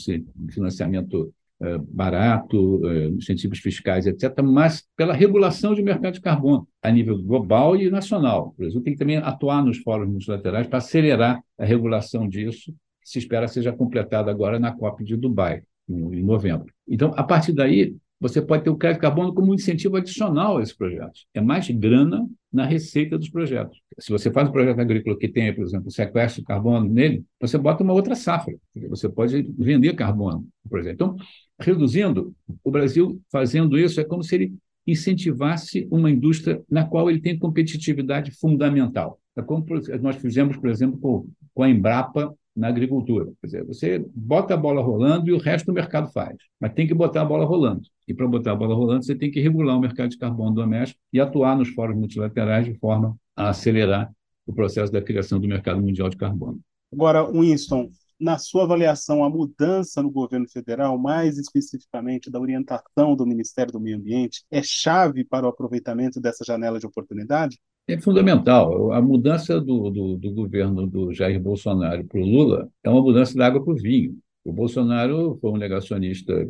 financiamento 0.50 1.32
barato, 1.78 2.80
é, 2.88 3.06
incentivos 3.08 3.58
fiscais, 3.58 4.06
etc., 4.06 4.42
mas 4.42 4.84
pela 4.96 5.14
regulação 5.14 5.74
de 5.74 5.82
mercado 5.82 6.14
de 6.14 6.20
carbono 6.20 6.66
a 6.82 6.90
nível 6.90 7.22
global 7.22 7.76
e 7.76 7.90
nacional. 7.90 8.48
O 8.48 8.62
Brasil 8.62 8.80
tem 8.80 8.92
que 8.92 8.98
também 8.98 9.16
atuar 9.18 9.64
nos 9.64 9.78
fóruns 9.78 10.08
multilaterais 10.08 10.66
para 10.66 10.78
acelerar 10.78 11.42
a 11.58 11.64
regulação 11.64 12.28
disso, 12.28 12.72
que 13.00 13.08
se 13.08 13.18
espera 13.18 13.46
seja 13.46 13.72
completada 13.72 14.30
agora 14.30 14.58
na 14.58 14.72
COP 14.72 15.04
de 15.04 15.16
Dubai, 15.16 15.62
em 15.88 16.22
novembro. 16.22 16.72
Então, 16.88 17.12
a 17.16 17.22
partir 17.22 17.52
daí, 17.52 17.96
você 18.22 18.40
pode 18.40 18.62
ter 18.62 18.70
o 18.70 18.76
crédito 18.76 19.00
carbono 19.00 19.34
como 19.34 19.50
um 19.50 19.54
incentivo 19.54 19.96
adicional 19.96 20.56
a 20.56 20.62
esses 20.62 20.72
projetos. 20.72 21.26
É 21.34 21.40
mais 21.40 21.68
grana 21.68 22.24
na 22.52 22.64
receita 22.64 23.18
dos 23.18 23.28
projetos. 23.28 23.76
Se 23.98 24.12
você 24.12 24.30
faz 24.30 24.48
um 24.48 24.52
projeto 24.52 24.78
agrícola 24.78 25.18
que 25.18 25.26
tenha, 25.26 25.52
por 25.52 25.64
exemplo, 25.64 25.90
sequestro 25.90 26.40
de 26.40 26.46
carbono 26.46 26.88
nele, 26.88 27.24
você 27.40 27.58
bota 27.58 27.82
uma 27.82 27.92
outra 27.92 28.14
safra. 28.14 28.54
Você 28.88 29.08
pode 29.08 29.42
vender 29.58 29.96
carbono, 29.96 30.46
por 30.70 30.78
exemplo. 30.78 30.94
Então, 30.94 31.16
reduzindo, 31.58 32.32
o 32.62 32.70
Brasil 32.70 33.20
fazendo 33.28 33.76
isso 33.76 34.00
é 34.00 34.04
como 34.04 34.22
se 34.22 34.36
ele 34.36 34.54
incentivasse 34.86 35.88
uma 35.90 36.08
indústria 36.08 36.62
na 36.70 36.84
qual 36.84 37.10
ele 37.10 37.20
tem 37.20 37.36
competitividade 37.36 38.30
fundamental. 38.38 39.18
É 39.36 39.42
como 39.42 39.66
nós 40.00 40.14
fizemos, 40.16 40.56
por 40.56 40.70
exemplo, 40.70 41.26
com 41.52 41.62
a 41.62 41.68
Embrapa 41.68 42.32
na 42.54 42.68
agricultura. 42.68 43.26
Quer 43.40 43.46
dizer, 43.46 43.64
você 43.64 44.04
bota 44.14 44.54
a 44.54 44.56
bola 44.56 44.82
rolando 44.82 45.28
e 45.28 45.32
o 45.32 45.38
resto 45.38 45.66
do 45.66 45.72
mercado 45.72 46.10
faz. 46.12 46.36
Mas 46.60 46.72
tem 46.72 46.86
que 46.86 46.94
botar 46.94 47.22
a 47.22 47.24
bola 47.24 47.44
rolando. 47.44 47.82
E 48.06 48.12
para 48.14 48.26
botar 48.26 48.52
a 48.52 48.56
bola 48.56 48.74
rolando, 48.74 49.04
você 49.04 49.14
tem 49.14 49.30
que 49.30 49.40
regular 49.40 49.76
o 49.76 49.80
mercado 49.80 50.10
de 50.10 50.18
carbono 50.18 50.54
doméstico 50.54 51.00
e 51.12 51.20
atuar 51.20 51.56
nos 51.56 51.68
fóruns 51.70 51.96
multilaterais 51.96 52.66
de 52.66 52.74
forma 52.74 53.16
a 53.34 53.48
acelerar 53.50 54.12
o 54.46 54.52
processo 54.52 54.92
da 54.92 55.00
criação 55.00 55.40
do 55.40 55.48
mercado 55.48 55.80
mundial 55.80 56.08
de 56.08 56.16
carbono. 56.16 56.60
Agora, 56.92 57.24
Winston, 57.24 57.90
na 58.20 58.38
sua 58.38 58.64
avaliação, 58.64 59.24
a 59.24 59.30
mudança 59.30 60.02
no 60.02 60.10
governo 60.10 60.48
federal, 60.48 60.98
mais 60.98 61.38
especificamente 61.38 62.30
da 62.30 62.38
orientação 62.38 63.16
do 63.16 63.26
Ministério 63.26 63.72
do 63.72 63.80
Meio 63.80 63.96
Ambiente, 63.96 64.44
é 64.50 64.62
chave 64.62 65.24
para 65.24 65.46
o 65.46 65.48
aproveitamento 65.48 66.20
dessa 66.20 66.44
janela 66.44 66.78
de 66.78 66.86
oportunidade? 66.86 67.58
É 67.88 68.00
fundamental. 68.00 68.92
A 68.92 69.00
mudança 69.00 69.60
do, 69.60 69.90
do, 69.90 70.16
do 70.16 70.30
governo 70.32 70.86
do 70.86 71.12
Jair 71.12 71.40
Bolsonaro 71.40 72.04
para 72.04 72.20
o 72.20 72.24
Lula 72.24 72.68
é 72.82 72.90
uma 72.90 73.02
mudança 73.02 73.36
da 73.36 73.46
água 73.46 73.62
para 73.62 73.72
o 73.72 73.76
vinho. 73.76 74.18
O 74.44 74.52
Bolsonaro 74.52 75.38
foi 75.40 75.50
um 75.52 75.56
negacionista 75.56 76.48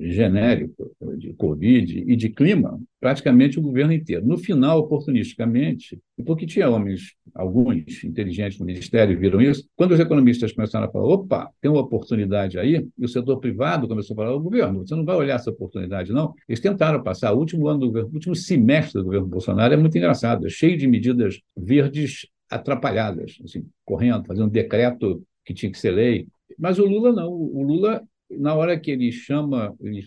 genérico 0.00 0.90
de 1.16 1.32
Covid 1.34 2.04
e 2.06 2.16
de 2.16 2.28
clima, 2.28 2.80
praticamente 3.00 3.58
o 3.58 3.62
governo 3.62 3.92
inteiro. 3.92 4.26
No 4.26 4.36
final, 4.36 4.80
oportunisticamente, 4.80 6.00
porque 6.26 6.44
tinha 6.44 6.68
homens, 6.68 7.14
alguns 7.32 8.02
inteligentes 8.02 8.58
no 8.58 8.66
Ministério, 8.66 9.18
viram 9.18 9.40
isso, 9.40 9.64
quando 9.76 9.92
os 9.92 10.00
economistas 10.00 10.52
começaram 10.52 10.86
a 10.86 10.90
falar, 10.90 11.06
opa, 11.06 11.50
tem 11.60 11.70
uma 11.70 11.80
oportunidade 11.80 12.58
aí, 12.58 12.84
e 12.98 13.04
o 13.04 13.08
setor 13.08 13.38
privado 13.38 13.86
começou 13.86 14.14
a 14.14 14.16
falar, 14.16 14.34
o 14.34 14.40
governo, 14.40 14.84
você 14.84 14.96
não 14.96 15.04
vai 15.04 15.14
olhar 15.14 15.36
essa 15.36 15.50
oportunidade, 15.50 16.12
não. 16.12 16.34
Eles 16.48 16.60
tentaram 16.60 17.00
passar, 17.02 17.32
o 17.32 17.38
último 17.38 17.68
ano 17.68 17.80
do 17.80 17.86
governo, 17.86 18.10
o 18.10 18.14
último 18.14 18.34
semestre 18.34 19.00
do 19.00 19.04
governo 19.04 19.28
Bolsonaro 19.28 19.72
é 19.72 19.76
muito 19.76 19.96
engraçado, 19.96 20.46
é 20.46 20.50
cheio 20.50 20.76
de 20.76 20.88
medidas 20.88 21.40
verdes 21.56 22.26
atrapalhadas, 22.50 23.38
assim, 23.44 23.64
correndo, 23.84 24.26
fazendo 24.26 24.46
um 24.46 24.50
decreto 24.50 25.22
que 25.44 25.54
tinha 25.54 25.70
que 25.70 25.78
ser 25.78 25.90
lei. 25.92 26.26
Mas 26.58 26.78
o 26.78 26.84
Lula 26.84 27.12
não. 27.12 27.30
O 27.32 27.62
Lula, 27.62 28.02
na 28.30 28.54
hora 28.54 28.78
que 28.78 28.90
ele 28.90 29.10
chama, 29.12 29.74
ele 29.80 30.04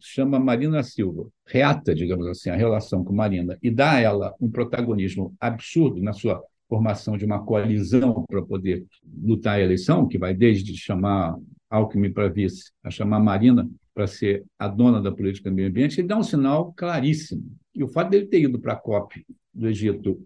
chama 0.00 0.38
Marina 0.38 0.82
Silva, 0.82 1.28
reata, 1.46 1.94
digamos 1.94 2.26
assim, 2.26 2.50
a 2.50 2.56
relação 2.56 3.04
com 3.04 3.12
Marina 3.12 3.58
e 3.62 3.70
dá 3.70 3.92
a 3.92 4.00
ela 4.00 4.34
um 4.40 4.50
protagonismo 4.50 5.34
absurdo 5.40 6.02
na 6.02 6.12
sua 6.12 6.42
formação 6.68 7.16
de 7.16 7.24
uma 7.24 7.44
coalizão 7.44 8.24
para 8.28 8.42
poder 8.42 8.84
lutar 9.22 9.56
a 9.56 9.62
eleição, 9.62 10.06
que 10.06 10.18
vai 10.18 10.34
desde 10.34 10.76
chamar 10.76 11.36
Alckmin 11.70 12.12
para 12.12 12.28
vice 12.28 12.70
a 12.82 12.90
chamar 12.90 13.20
Marina 13.20 13.68
para 13.94 14.06
ser 14.06 14.44
a 14.58 14.68
dona 14.68 15.02
da 15.02 15.10
política 15.10 15.50
do 15.50 15.56
meio 15.56 15.68
ambiente, 15.68 16.00
ele 16.00 16.06
dá 16.06 16.16
um 16.16 16.22
sinal 16.22 16.72
claríssimo. 16.74 17.44
E 17.74 17.82
o 17.82 17.88
fato 17.88 18.10
dele 18.10 18.26
ter 18.26 18.42
ido 18.42 18.58
para 18.58 18.74
a 18.74 18.76
COP 18.76 19.26
do 19.58 19.68
Egito 19.68 20.20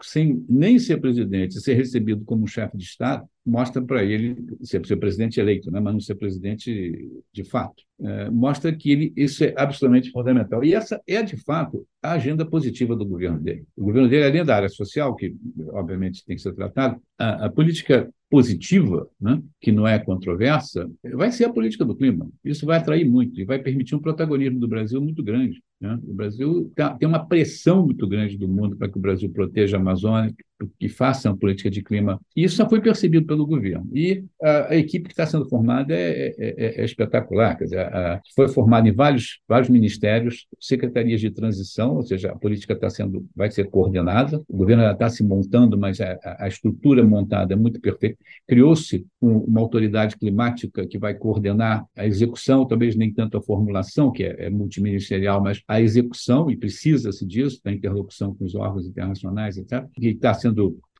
sem 0.00 0.44
nem 0.48 0.78
ser 0.78 0.98
presidente, 0.98 1.60
ser 1.60 1.74
recebido 1.74 2.24
como 2.24 2.46
chefe 2.46 2.76
de 2.76 2.84
Estado, 2.84 3.26
mostra 3.44 3.82
para 3.82 4.02
ele 4.04 4.36
ser, 4.62 4.84
ser, 4.86 4.96
presidente 4.96 5.40
eleito, 5.40 5.70
né, 5.70 5.80
mas 5.80 5.92
não 5.92 6.00
ser 6.00 6.14
presidente 6.14 7.10
de 7.32 7.44
fato. 7.44 7.82
É, 8.00 8.30
mostra 8.30 8.74
que 8.74 8.90
ele, 8.90 9.12
isso 9.16 9.44
é 9.44 9.52
absolutamente 9.56 10.10
fundamental. 10.10 10.64
E 10.64 10.74
essa 10.74 11.00
é, 11.06 11.22
de 11.22 11.36
fato, 11.36 11.86
a 12.00 12.12
agenda 12.12 12.46
positiva 12.46 12.96
do 12.96 13.04
governo 13.04 13.38
dele. 13.38 13.64
O 13.76 13.84
governo 13.84 14.08
dele, 14.08 14.24
além 14.24 14.44
da 14.44 14.56
área 14.56 14.68
social, 14.68 15.14
que 15.14 15.36
obviamente 15.70 16.24
tem 16.24 16.36
que 16.36 16.42
ser 16.42 16.54
tratado, 16.54 17.00
a, 17.18 17.46
a 17.46 17.50
política 17.50 18.08
positiva, 18.30 19.06
né, 19.20 19.42
que 19.60 19.70
não 19.70 19.86
é 19.86 19.98
controversa, 19.98 20.90
vai 21.12 21.30
ser 21.30 21.44
a 21.44 21.52
política 21.52 21.84
do 21.84 21.94
clima. 21.94 22.30
Isso 22.44 22.64
vai 22.64 22.78
atrair 22.78 23.04
muito 23.04 23.38
e 23.38 23.44
vai 23.44 23.58
permitir 23.58 23.94
um 23.94 24.00
protagonismo 24.00 24.58
do 24.58 24.68
Brasil 24.68 25.00
muito 25.02 25.22
grande. 25.22 25.62
Né? 25.82 25.98
O 26.06 26.14
Brasil 26.14 26.70
tá, 26.76 26.94
tem 26.94 27.08
uma 27.08 27.26
pressão 27.26 27.84
muito 27.84 28.06
grande 28.06 28.38
do 28.38 28.46
mundo 28.46 28.76
para 28.76 28.88
que 28.88 28.96
o 28.96 29.00
Brasil 29.00 29.28
proteja 29.28 29.76
a 29.76 29.80
Amazônia, 29.80 30.32
que 30.78 30.88
faça 30.88 31.30
uma 31.30 31.36
política 31.36 31.70
de 31.70 31.82
clima. 31.82 32.20
E 32.36 32.44
isso 32.44 32.56
já 32.56 32.68
foi 32.68 32.80
percebido 32.80 33.26
pelo 33.26 33.46
governo. 33.46 33.88
E 33.92 34.24
a, 34.42 34.72
a 34.72 34.76
equipe 34.76 35.06
que 35.06 35.12
está 35.12 35.26
sendo 35.26 35.48
formada 35.48 35.94
é, 35.94 36.28
é, 36.28 36.34
é, 36.38 36.80
é 36.80 36.84
espetacular. 36.84 37.56
Quer 37.56 37.64
dizer, 37.64 37.80
a, 37.80 38.20
foi 38.34 38.48
formada 38.48 38.88
em 38.88 38.92
vários, 38.92 39.40
vários 39.48 39.68
ministérios, 39.68 40.46
secretarias 40.60 41.20
de 41.20 41.30
transição, 41.30 41.96
ou 41.96 42.02
seja, 42.02 42.30
a 42.30 42.36
política 42.36 42.72
está 42.72 42.90
sendo, 42.90 43.26
vai 43.34 43.50
ser 43.50 43.68
coordenada. 43.68 44.42
O 44.48 44.56
governo 44.56 44.84
está 44.90 45.08
se 45.08 45.22
montando, 45.22 45.78
mas 45.78 46.00
a, 46.00 46.18
a, 46.38 46.48
estrutura 46.48 47.04
montada 47.04 47.52
é 47.52 47.56
muito 47.56 47.80
perfeita. 47.80 48.18
Criou-se 48.46 49.06
um, 49.20 49.38
uma 49.38 49.60
autoridade 49.60 50.16
climática 50.16 50.86
que 50.86 50.98
vai 50.98 51.14
coordenar 51.14 51.84
a 51.96 52.06
execução, 52.06 52.66
talvez 52.66 52.96
nem 52.96 53.12
tanto 53.12 53.36
a 53.36 53.42
formulação, 53.42 54.10
que 54.10 54.24
é, 54.24 54.46
é 54.46 54.50
multiministerial, 54.50 55.42
mas 55.42 55.62
a 55.66 55.80
execução, 55.80 56.50
e 56.50 56.56
precisa-se 56.56 57.26
disso, 57.26 57.60
da 57.64 57.72
interlocução 57.72 58.34
com 58.34 58.44
os 58.44 58.54
órgãos 58.54 58.86
internacionais, 58.86 59.56
etc., 59.56 59.84
que 59.94 60.08
está 60.08 60.34
sendo, 60.34 60.51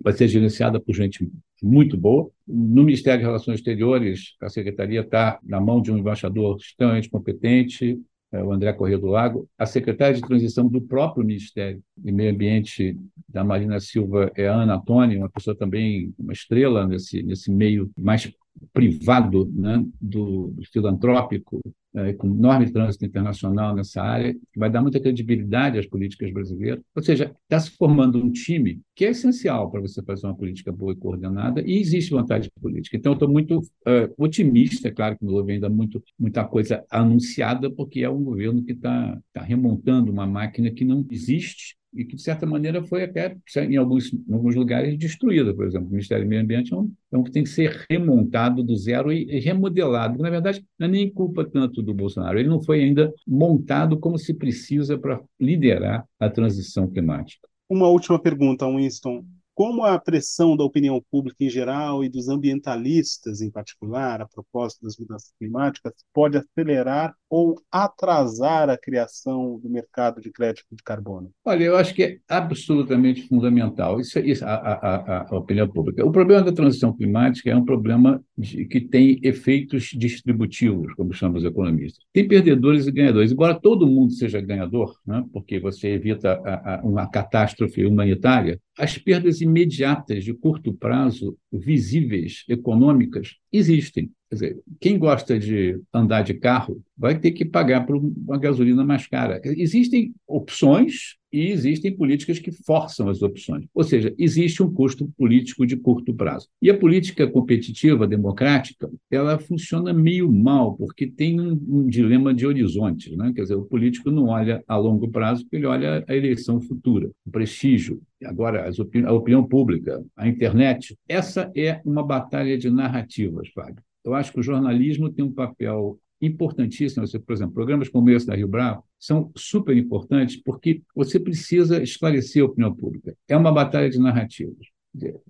vai 0.02 0.12
ser 0.12 0.28
gerenciada 0.28 0.80
por 0.80 0.94
gente 0.94 1.30
muito 1.62 1.96
boa. 1.96 2.30
No 2.46 2.82
Ministério 2.82 3.20
de 3.20 3.26
Relações 3.26 3.58
Exteriores, 3.58 4.34
a 4.40 4.48
secretaria 4.48 5.00
está 5.00 5.38
na 5.42 5.60
mão 5.60 5.80
de 5.80 5.92
um 5.92 5.98
embaixador 5.98 6.56
extremamente 6.56 7.08
competente, 7.08 7.98
é, 8.32 8.42
o 8.42 8.50
André 8.50 8.72
Corrêa 8.72 8.98
do 8.98 9.06
Lago. 9.06 9.48
A 9.58 9.66
secretária 9.66 10.14
de 10.14 10.22
transição 10.22 10.66
do 10.66 10.80
próprio 10.80 11.24
Ministério 11.24 11.82
de 11.96 12.10
Meio 12.10 12.32
Ambiente 12.32 12.98
da 13.28 13.44
Marina 13.44 13.78
Silva 13.78 14.32
é 14.34 14.48
a 14.48 14.54
Ana 14.54 14.76
Antônio, 14.76 15.18
uma 15.18 15.30
pessoa 15.30 15.54
também, 15.54 16.12
uma 16.18 16.32
estrela 16.32 16.86
nesse, 16.86 17.22
nesse 17.22 17.50
meio 17.50 17.90
mais 17.96 18.32
privado 18.72 19.50
né, 19.54 19.84
do, 20.00 20.48
do 20.48 20.64
filantrópico, 20.72 21.60
é, 21.94 22.12
com 22.14 22.26
enorme 22.26 22.70
trânsito 22.70 23.04
internacional 23.04 23.74
nessa 23.74 24.02
área, 24.02 24.32
que 24.32 24.58
vai 24.58 24.70
dar 24.70 24.80
muita 24.80 24.98
credibilidade 24.98 25.78
às 25.78 25.86
políticas 25.86 26.32
brasileiras. 26.32 26.80
Ou 26.94 27.02
seja, 27.02 27.34
está 27.42 27.60
se 27.60 27.70
formando 27.72 28.18
um 28.18 28.30
time 28.30 28.80
que 28.94 29.04
é 29.04 29.10
essencial 29.10 29.70
para 29.70 29.80
você 29.80 30.02
fazer 30.02 30.26
uma 30.26 30.36
política 30.36 30.72
boa 30.72 30.92
e 30.92 30.96
coordenada, 30.96 31.60
e 31.60 31.78
existe 31.78 32.10
vontade 32.10 32.50
política. 32.60 32.96
Então, 32.96 33.12
estou 33.12 33.28
muito 33.28 33.58
uh, 33.58 34.14
otimista, 34.16 34.88
é 34.88 34.90
claro 34.90 35.18
que 35.18 35.24
não 35.24 35.34
houve 35.34 35.52
ainda 35.52 35.68
muito, 35.68 36.02
muita 36.18 36.44
coisa 36.44 36.82
anunciada, 36.90 37.70
porque 37.70 38.00
é 38.00 38.08
um 38.08 38.24
governo 38.24 38.64
que 38.64 38.72
está 38.72 39.18
tá 39.32 39.42
remontando 39.42 40.10
uma 40.10 40.26
máquina 40.26 40.70
que 40.70 40.84
não 40.84 41.04
existe, 41.10 41.76
e 41.94 42.04
que, 42.04 42.16
de 42.16 42.22
certa 42.22 42.46
maneira, 42.46 42.82
foi 42.82 43.04
até, 43.04 43.36
em 43.56 43.76
alguns, 43.76 44.12
em 44.12 44.32
alguns 44.32 44.54
lugares, 44.54 44.96
destruída. 44.98 45.54
Por 45.54 45.66
exemplo, 45.66 45.88
o 45.88 45.90
Ministério 45.90 46.24
do 46.24 46.28
Meio 46.28 46.42
Ambiente 46.42 46.72
é 46.72 46.76
um, 46.76 46.92
é 47.12 47.16
um 47.16 47.22
que 47.22 47.30
tem 47.30 47.42
que 47.42 47.50
ser 47.50 47.84
remontado 47.90 48.62
do 48.62 48.76
zero 48.76 49.12
e, 49.12 49.24
e 49.24 49.40
remodelado. 49.40 50.22
Na 50.22 50.30
verdade, 50.30 50.64
não 50.78 50.86
é 50.86 50.90
nem 50.90 51.10
culpa 51.10 51.44
tanto 51.44 51.82
do 51.82 51.92
Bolsonaro. 51.92 52.38
Ele 52.38 52.48
não 52.48 52.62
foi 52.62 52.82
ainda 52.82 53.12
montado 53.26 53.98
como 53.98 54.18
se 54.18 54.32
precisa 54.34 54.98
para 54.98 55.20
liderar 55.38 56.04
a 56.18 56.30
transição 56.30 56.88
climática. 56.88 57.46
Uma 57.68 57.88
última 57.88 58.20
pergunta, 58.20 58.66
Winston 58.66 59.24
como 59.54 59.84
a 59.84 59.98
pressão 59.98 60.56
da 60.56 60.64
opinião 60.64 61.02
pública 61.10 61.44
em 61.44 61.50
geral 61.50 62.04
e 62.04 62.08
dos 62.08 62.28
ambientalistas 62.28 63.40
em 63.40 63.50
particular, 63.50 64.20
a 64.20 64.26
propósito 64.26 64.82
das 64.82 64.96
mudanças 64.96 65.32
climáticas, 65.38 65.92
pode 66.12 66.38
acelerar 66.38 67.14
ou 67.28 67.58
atrasar 67.70 68.68
a 68.68 68.76
criação 68.76 69.58
do 69.58 69.68
mercado 69.68 70.20
de 70.20 70.30
crédito 70.30 70.66
de 70.70 70.82
carbono? 70.82 71.30
Olha, 71.44 71.64
eu 71.64 71.76
acho 71.76 71.94
que 71.94 72.02
é 72.02 72.18
absolutamente 72.28 73.26
fundamental 73.26 73.98
isso, 74.00 74.18
isso 74.18 74.44
a, 74.44 74.54
a, 74.54 75.22
a, 75.30 75.36
opinião 75.36 75.68
pública. 75.68 76.04
O 76.04 76.12
problema 76.12 76.42
da 76.42 76.52
transição 76.52 76.92
climática 76.92 77.50
é 77.50 77.56
um 77.56 77.64
problema 77.64 78.22
de, 78.36 78.66
que 78.66 78.80
tem 78.80 79.18
efeitos 79.22 79.90
distributivos, 79.96 80.92
como 80.94 81.12
chamam 81.12 81.38
os 81.38 81.44
economistas. 81.44 82.04
Tem 82.12 82.28
perdedores 82.28 82.86
e 82.86 82.92
ganhadores. 82.92 83.32
Embora 83.32 83.58
todo 83.58 83.86
mundo 83.86 84.12
seja 84.12 84.40
ganhador, 84.40 84.94
né, 85.06 85.24
porque 85.32 85.58
você 85.58 85.88
evita 85.88 86.38
uma 86.82 87.08
catástrofe 87.08 87.84
humanitária, 87.86 88.60
as 88.78 88.96
perdas 88.96 89.40
imediatas 89.40 90.24
de 90.24 90.32
curto 90.32 90.72
prazo, 90.72 91.38
visíveis, 91.52 92.44
econômicas, 92.48 93.36
existem. 93.52 94.10
Quer 94.32 94.36
dizer, 94.36 94.62
quem 94.80 94.98
gosta 94.98 95.38
de 95.38 95.78
andar 95.92 96.22
de 96.22 96.32
carro 96.32 96.82
vai 96.96 97.18
ter 97.18 97.32
que 97.32 97.44
pagar 97.44 97.84
por 97.84 97.96
uma 97.96 98.38
gasolina 98.38 98.82
mais 98.82 99.06
cara. 99.06 99.38
Existem 99.44 100.14
opções 100.26 101.18
e 101.30 101.48
existem 101.48 101.94
políticas 101.94 102.38
que 102.38 102.50
forçam 102.50 103.10
as 103.10 103.20
opções. 103.20 103.66
Ou 103.74 103.84
seja, 103.84 104.14
existe 104.18 104.62
um 104.62 104.72
custo 104.72 105.06
político 105.18 105.66
de 105.66 105.76
curto 105.76 106.14
prazo. 106.14 106.48
E 106.62 106.70
a 106.70 106.78
política 106.78 107.28
competitiva, 107.28 108.06
democrática, 108.06 108.90
ela 109.10 109.38
funciona 109.38 109.92
meio 109.92 110.32
mal, 110.32 110.78
porque 110.78 111.06
tem 111.06 111.38
um, 111.38 111.62
um 111.68 111.86
dilema 111.86 112.32
de 112.32 112.46
horizontes. 112.46 113.14
Né? 113.14 113.34
Quer 113.36 113.42
dizer, 113.42 113.56
o 113.56 113.66
político 113.66 114.10
não 114.10 114.28
olha 114.28 114.64
a 114.66 114.78
longo 114.78 115.10
prazo, 115.10 115.46
ele 115.52 115.66
olha 115.66 116.02
a 116.08 116.16
eleição 116.16 116.58
futura, 116.58 117.10
o 117.26 117.30
prestígio, 117.30 118.00
agora 118.24 118.66
opini 118.78 119.04
a 119.04 119.12
opinião 119.12 119.44
pública, 119.44 120.02
a 120.16 120.26
internet. 120.26 120.96
Essa 121.06 121.52
é 121.54 121.82
uma 121.84 122.02
batalha 122.02 122.56
de 122.56 122.70
narrativas, 122.70 123.50
Fábio. 123.50 123.82
Eu 124.04 124.14
acho 124.14 124.32
que 124.32 124.40
o 124.40 124.42
jornalismo 124.42 125.10
tem 125.10 125.24
um 125.24 125.32
papel 125.32 125.98
importantíssimo. 126.20 127.04
Por 127.24 127.32
exemplo, 127.32 127.54
programas 127.54 127.88
como 127.88 128.10
esse 128.10 128.26
da 128.26 128.34
Rio 128.34 128.48
Bravo 128.48 128.84
são 128.98 129.32
super 129.36 129.76
importantes 129.76 130.36
porque 130.36 130.82
você 130.94 131.18
precisa 131.18 131.82
esclarecer 131.82 132.42
a 132.42 132.46
opinião 132.46 132.74
pública. 132.74 133.16
É 133.28 133.36
uma 133.36 133.52
batalha 133.52 133.90
de 133.90 133.98
narrativas. 133.98 134.66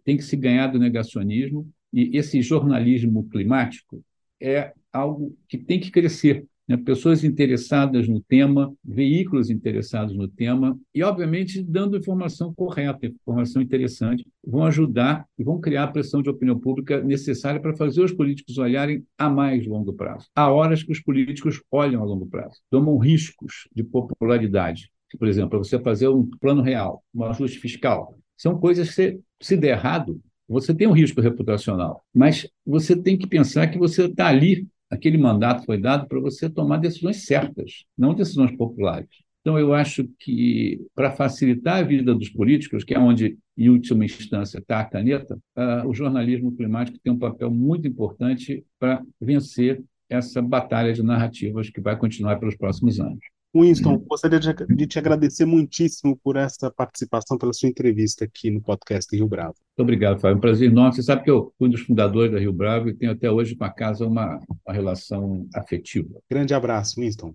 Tem 0.05 0.17
que 0.17 0.23
se 0.23 0.37
ganhar 0.37 0.67
do 0.69 0.79
negacionismo 0.79 1.69
e 1.93 2.17
esse 2.17 2.43
jornalismo 2.43 3.29
climático 3.29 4.05
é 4.41 4.73
algo 4.93 5.37
que 5.49 5.57
tem 5.57 5.79
que 5.79 5.91
crescer 5.91 6.45
né? 6.77 6.83
pessoas 6.83 7.23
interessadas 7.23 8.09
no 8.09 8.21
tema, 8.21 8.75
veículos 8.85 9.51
interessados 9.51 10.17
no 10.17 10.27
tema, 10.27 10.79
e, 10.95 11.03
obviamente, 11.03 11.63
dando 11.63 11.97
informação 11.97 12.53
correta, 12.55 13.07
informação 13.07 13.61
interessante, 13.61 14.27
vão 14.45 14.65
ajudar 14.65 15.27
e 15.39 15.45
vão 15.45 15.61
criar 15.61 15.85
a 15.85 15.89
pressão 15.89 16.23
de 16.23 16.31
opinião 16.31 16.59
pública 16.59 17.03
necessária 17.03 17.61
para 17.61 17.77
fazer 17.77 18.03
os 18.03 18.13
políticos 18.13 18.57
olharem 18.59 19.05
a 19.19 19.29
mais 19.29 19.67
longo 19.67 19.93
prazo. 19.93 20.27
Há 20.35 20.51
horas 20.51 20.83
que 20.83 20.93
os 20.93 21.01
políticos 21.01 21.63
olham 21.71 22.03
a 22.03 22.05
longo 22.05 22.27
prazo, 22.27 22.61
tomam 22.71 22.97
riscos 22.97 23.69
de 23.75 23.85
popularidade. 23.85 24.91
Por 25.19 25.29
exemplo, 25.29 25.51
para 25.51 25.59
você 25.59 25.79
fazer 25.79 26.09
um 26.09 26.27
plano 26.41 26.63
real, 26.63 27.05
um 27.15 27.25
ajuste 27.25 27.59
fiscal, 27.59 28.17
são 28.37 28.59
coisas 28.59 28.95
que, 28.95 29.21
se 29.41 29.57
der 29.57 29.77
errado, 29.77 30.19
você 30.49 30.75
tem 30.75 30.87
um 30.87 30.93
risco 30.93 31.21
reputacional, 31.21 32.03
mas 32.15 32.49
você 32.65 32.97
tem 32.97 33.17
que 33.17 33.27
pensar 33.27 33.69
que 33.69 33.79
você 33.79 34.07
está 34.07 34.27
ali 34.27 34.67
aquele 34.93 35.17
mandato 35.17 35.65
foi 35.65 35.79
dado 35.79 36.07
para 36.07 36.21
você 36.21 36.51
tomar 36.51 36.77
decisões 36.77 37.25
certas, 37.25 37.85
não 37.97 38.13
decisões 38.15 38.55
populares. 38.55 39.09
Então, 39.41 39.59
eu 39.59 39.73
acho 39.75 40.07
que, 40.21 40.81
para 40.95 41.11
facilitar 41.11 41.79
a 41.79 41.83
vida 41.83 42.15
dos 42.15 42.29
políticos, 42.29 42.85
que 42.85 42.95
é 42.95 42.99
onde, 42.99 43.39
em 43.57 43.71
última 43.71 44.05
instância, 44.05 44.59
está 44.59 44.81
a 44.81 44.85
caneta, 44.85 45.37
uh, 45.57 45.89
o 45.89 45.95
jornalismo 45.95 46.55
climático 46.55 46.99
tem 47.03 47.13
um 47.13 47.19
papel 47.19 47.51
muito 47.51 47.89
importante 47.89 48.65
para 48.79 49.03
vencer 49.21 49.83
essa 50.09 50.43
batalha 50.43 50.93
de 50.93 51.03
narrativas 51.03 51.71
que 51.71 51.81
vai 51.81 51.97
continuar 51.97 52.39
pelos 52.39 52.55
próximos 52.55 53.01
anos. 53.01 53.32
Winston, 53.55 53.99
gostaria 53.99 54.41
de 54.41 54.87
te 54.87 54.99
agradecer 54.99 55.45
muitíssimo 55.45 56.19
por 56.23 56.37
essa 56.37 56.71
participação, 56.71 57.37
pela 57.37 57.53
sua 57.53 57.69
entrevista 57.69 58.25
aqui 58.25 58.51
no 58.51 58.63
podcast 58.63 59.15
Rio 59.15 59.29
Bravo. 59.29 59.55
Muito 59.77 59.83
obrigado, 59.83 60.21
Fábio. 60.21 60.35
É 60.35 60.37
um 60.37 60.41
prazer 60.41 60.71
enorme. 60.71 60.95
Você 60.95 61.03
sabe 61.03 61.23
que 61.23 61.31
eu 61.31 61.53
fui 61.59 61.69
um 61.69 61.71
dos 61.71 61.83
fundadores 61.83 62.33
da 62.33 62.39
Rio 62.39 62.53
Bravo 62.53 62.89
e 62.89 62.95
tenho 62.95 63.13
até 63.13 63.31
hoje 63.31 63.55
com 63.55 63.65
a 63.65 63.71
casa 63.71 64.07
uma, 64.07 64.41
uma 64.49 64.75
relação 64.75 65.47
afetiva. 65.55 66.09
Grande 66.31 66.55
abraço, 66.55 67.01
Winston. 67.01 67.35